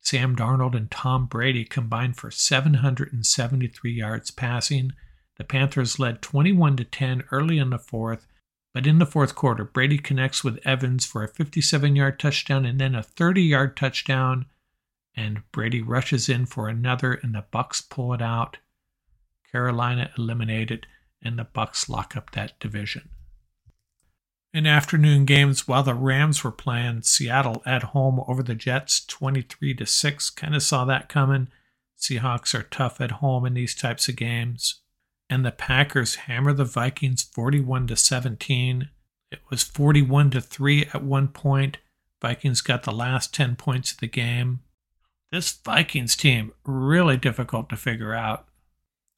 Sam 0.00 0.34
Darnold 0.34 0.74
and 0.74 0.90
Tom 0.90 1.26
Brady, 1.26 1.64
combined 1.64 2.16
for 2.16 2.30
773 2.30 3.92
yards 3.92 4.30
passing. 4.30 4.92
The 5.36 5.44
Panthers 5.44 5.98
led 5.98 6.22
21 6.22 6.76
to 6.76 6.84
10 6.84 7.24
early 7.30 7.58
in 7.58 7.70
the 7.70 7.78
fourth, 7.78 8.26
but 8.72 8.86
in 8.86 8.98
the 8.98 9.06
fourth 9.06 9.34
quarter, 9.34 9.64
Brady 9.64 9.98
connects 9.98 10.42
with 10.42 10.66
Evans 10.66 11.04
for 11.04 11.22
a 11.22 11.30
57-yard 11.30 12.18
touchdown 12.18 12.64
and 12.64 12.80
then 12.80 12.94
a 12.94 13.02
30-yard 13.02 13.76
touchdown 13.76 14.46
and 15.16 15.42
Brady 15.52 15.82
rushes 15.82 16.28
in 16.28 16.46
for 16.46 16.68
another 16.68 17.12
and 17.14 17.34
the 17.34 17.44
Bucks 17.50 17.80
pull 17.80 18.14
it 18.14 18.22
out. 18.22 18.58
Carolina 19.50 20.10
eliminated 20.16 20.86
and 21.22 21.38
the 21.38 21.44
Bucks 21.44 21.88
lock 21.88 22.16
up 22.16 22.30
that 22.32 22.58
division. 22.58 23.10
In 24.54 24.66
afternoon 24.66 25.24
games 25.24 25.66
while 25.66 25.82
the 25.82 25.94
Rams 25.94 26.44
were 26.44 26.52
playing 26.52 27.02
Seattle 27.02 27.62
at 27.64 27.82
home 27.84 28.22
over 28.28 28.42
the 28.42 28.54
Jets 28.54 29.04
23 29.06 29.74
to 29.74 29.86
6 29.86 30.30
kind 30.30 30.54
of 30.54 30.62
saw 30.62 30.84
that 30.84 31.08
coming. 31.08 31.48
Seahawks 31.98 32.54
are 32.54 32.64
tough 32.64 33.00
at 33.00 33.12
home 33.12 33.46
in 33.46 33.54
these 33.54 33.74
types 33.74 34.08
of 34.08 34.16
games. 34.16 34.80
And 35.30 35.46
the 35.46 35.52
Packers 35.52 36.16
hammer 36.16 36.52
the 36.52 36.66
Vikings 36.66 37.22
41 37.22 37.86
to 37.86 37.96
17. 37.96 38.90
It 39.30 39.40
was 39.48 39.62
41 39.62 40.30
to 40.32 40.40
3 40.42 40.84
at 40.92 41.02
one 41.02 41.28
point. 41.28 41.78
Vikings 42.20 42.60
got 42.60 42.82
the 42.82 42.92
last 42.92 43.32
10 43.32 43.56
points 43.56 43.92
of 43.92 43.98
the 43.98 44.06
game. 44.06 44.60
This 45.32 45.50
Vikings 45.50 46.14
team, 46.14 46.52
really 46.62 47.16
difficult 47.16 47.70
to 47.70 47.76
figure 47.76 48.12
out. 48.12 48.46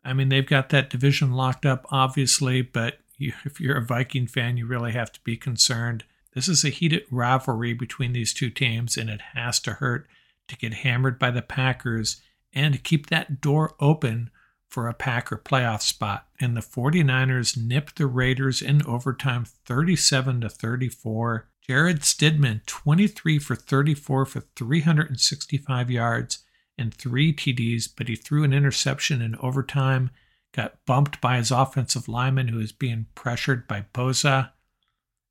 I 0.05 0.13
mean, 0.13 0.29
they've 0.29 0.47
got 0.47 0.69
that 0.69 0.89
division 0.89 1.33
locked 1.33 1.67
up, 1.67 1.87
obviously, 1.91 2.63
but 2.63 2.99
you, 3.19 3.33
if 3.45 3.61
you're 3.61 3.77
a 3.77 3.85
Viking 3.85 4.29
fan, 4.29 4.57
you 4.57 4.65
really 4.65 4.93
have 4.93 5.11
to 5.11 5.21
be 5.25 5.37
concerned. 5.37 6.05
This 6.33 6.47
is 6.49 6.65
a 6.65 6.69
heated 6.69 7.03
rivalry 7.11 7.73
between 7.73 8.13
these 8.13 8.33
two 8.33 8.49
teams, 8.49 8.97
and 8.97 9.11
it 9.11 9.23
has 9.35 9.59
to 9.61 9.73
hurt 9.73 10.07
to 10.47 10.57
get 10.57 10.73
hammered 10.73 11.19
by 11.19 11.33
the 11.33 11.43
Packers 11.43 12.21
and 12.53 12.75
to 12.75 12.81
keep 12.81 13.09
that 13.09 13.41
door 13.41 13.75
open 13.81 14.31
for 14.69 14.87
a 14.87 14.95
Packer 14.95 15.37
playoff 15.37 15.83
spot. 15.83 16.29
And 16.41 16.57
the 16.57 16.61
49ers 16.61 17.57
nipped 17.57 17.97
the 17.97 18.07
Raiders 18.07 18.63
in 18.63 18.87
overtime 18.87 19.45
37 19.45 20.43
to 20.43 20.49
34. 20.49 21.49
Jarrett 21.67 22.01
Stidham, 22.01 22.61
23 22.67 23.39
for 23.39 23.55
34 23.55 24.27
for 24.27 24.41
365 24.55 25.91
yards 25.91 26.45
and 26.77 26.93
three 26.93 27.33
TDs, 27.33 27.89
but 27.97 28.09
he 28.09 28.17
threw 28.17 28.45
an 28.45 28.53
interception 28.53 29.23
in 29.23 29.35
overtime, 29.37 30.11
got 30.53 30.85
bumped 30.85 31.23
by 31.23 31.39
his 31.39 31.51
offensive 31.51 32.07
lineman 32.07 32.49
who 32.49 32.59
was 32.59 32.73
being 32.73 33.07
pressured 33.15 33.67
by 33.67 33.87
Bosa, 33.95 34.51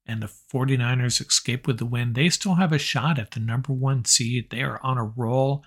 and 0.08 0.24
the 0.24 0.28
49ers 0.28 1.22
escape 1.22 1.68
with 1.68 1.78
the 1.78 1.86
win. 1.86 2.14
They 2.14 2.30
still 2.30 2.56
have 2.56 2.72
a 2.72 2.80
shot 2.80 3.20
at 3.20 3.32
the 3.32 3.40
number 3.40 3.72
one 3.72 4.04
seed. 4.04 4.50
They 4.50 4.64
are 4.64 4.80
on 4.82 4.98
a 4.98 5.04
roll, 5.04 5.64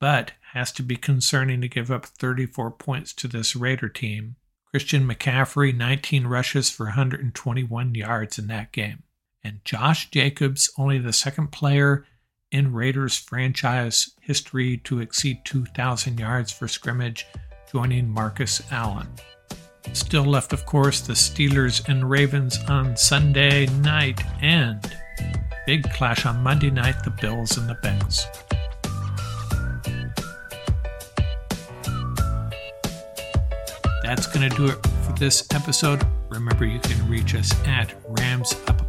but 0.00 0.32
has 0.52 0.72
to 0.72 0.82
be 0.82 0.96
concerning 0.96 1.60
to 1.60 1.68
give 1.68 1.90
up 1.90 2.06
34 2.06 2.70
points 2.72 3.12
to 3.12 3.28
this 3.28 3.54
Raider 3.54 3.90
team. 3.90 4.36
Christian 4.70 5.06
McCaffrey, 5.06 5.76
19 5.76 6.26
rushes 6.26 6.70
for 6.70 6.86
121 6.86 7.94
yards 7.94 8.38
in 8.38 8.46
that 8.46 8.72
game 8.72 9.02
and 9.44 9.60
Josh 9.64 10.10
Jacobs, 10.10 10.70
only 10.78 10.98
the 10.98 11.12
second 11.12 11.52
player 11.52 12.04
in 12.50 12.72
Raiders 12.72 13.16
franchise 13.16 14.10
history 14.20 14.78
to 14.78 15.00
exceed 15.00 15.44
2,000 15.44 16.18
yards 16.18 16.50
for 16.50 16.68
scrimmage, 16.68 17.26
joining 17.70 18.08
Marcus 18.08 18.62
Allen. 18.70 19.08
Still 19.92 20.24
left, 20.24 20.52
of 20.52 20.66
course, 20.66 21.00
the 21.00 21.12
Steelers 21.12 21.88
and 21.88 22.08
Ravens 22.08 22.58
on 22.68 22.96
Sunday 22.96 23.66
night, 23.80 24.20
and 24.40 24.80
big 25.66 25.90
clash 25.92 26.26
on 26.26 26.42
Monday 26.42 26.70
night, 26.70 27.02
the 27.04 27.10
Bills 27.10 27.56
and 27.56 27.68
the 27.68 27.74
Bengals. 27.76 28.24
That's 34.02 34.26
going 34.26 34.48
to 34.48 34.56
do 34.56 34.66
it 34.66 34.86
for 35.04 35.12
this 35.18 35.46
episode. 35.52 36.06
Remember, 36.30 36.64
you 36.64 36.80
can 36.80 37.08
reach 37.10 37.34
us 37.34 37.52
at 37.66 37.94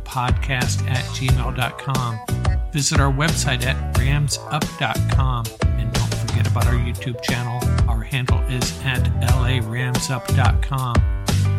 ramsuppodcast 0.09 0.89
at 0.89 1.03
gmail.com. 1.15 2.19
Visit 2.71 2.99
our 2.99 3.11
website 3.11 3.63
at 3.65 3.75
ramsup.com. 3.95 5.45
And 5.63 5.93
don't 5.93 6.15
forget 6.15 6.47
about 6.47 6.67
our 6.67 6.73
YouTube 6.73 7.21
channel. 7.21 7.59
Our 7.89 8.01
handle 8.01 8.39
is 8.49 8.79
at 8.83 9.03
laramsup.com. 9.21 10.95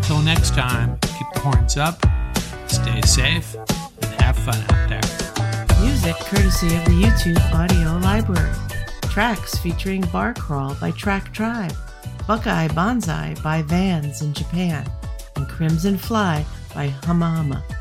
Till 0.03 0.23
next 0.23 0.55
time, 0.55 0.99
keep 1.01 1.27
the 1.35 1.41
horns 1.41 1.77
up, 1.77 2.05
stay 2.67 3.01
safe, 3.03 3.55
and 3.55 4.21
have 4.21 4.37
fun 4.37 4.61
out 4.71 4.89
there. 4.89 5.01
Music 5.81 6.17
courtesy 6.17 6.77
of 6.77 6.85
the 6.85 7.03
YouTube 7.03 7.53
audio 7.53 7.99
library. 7.99 8.53
Tracks 9.03 9.59
featuring 9.59 10.03
Bar 10.13 10.35
Crawl 10.35 10.75
by 10.81 10.91
Track 10.93 11.33
Tribe. 11.33 11.75
Buckeye 12.27 12.69
Bonzai 12.69 13.43
by 13.43 13.63
Vans 13.63 14.23
in 14.23 14.33
Japan, 14.33 14.89
and 15.37 15.49
Crimson 15.49 15.99
Fly 15.99 16.45
by 16.75 16.89
Huma 16.89 17.37
Huma. 17.37 17.80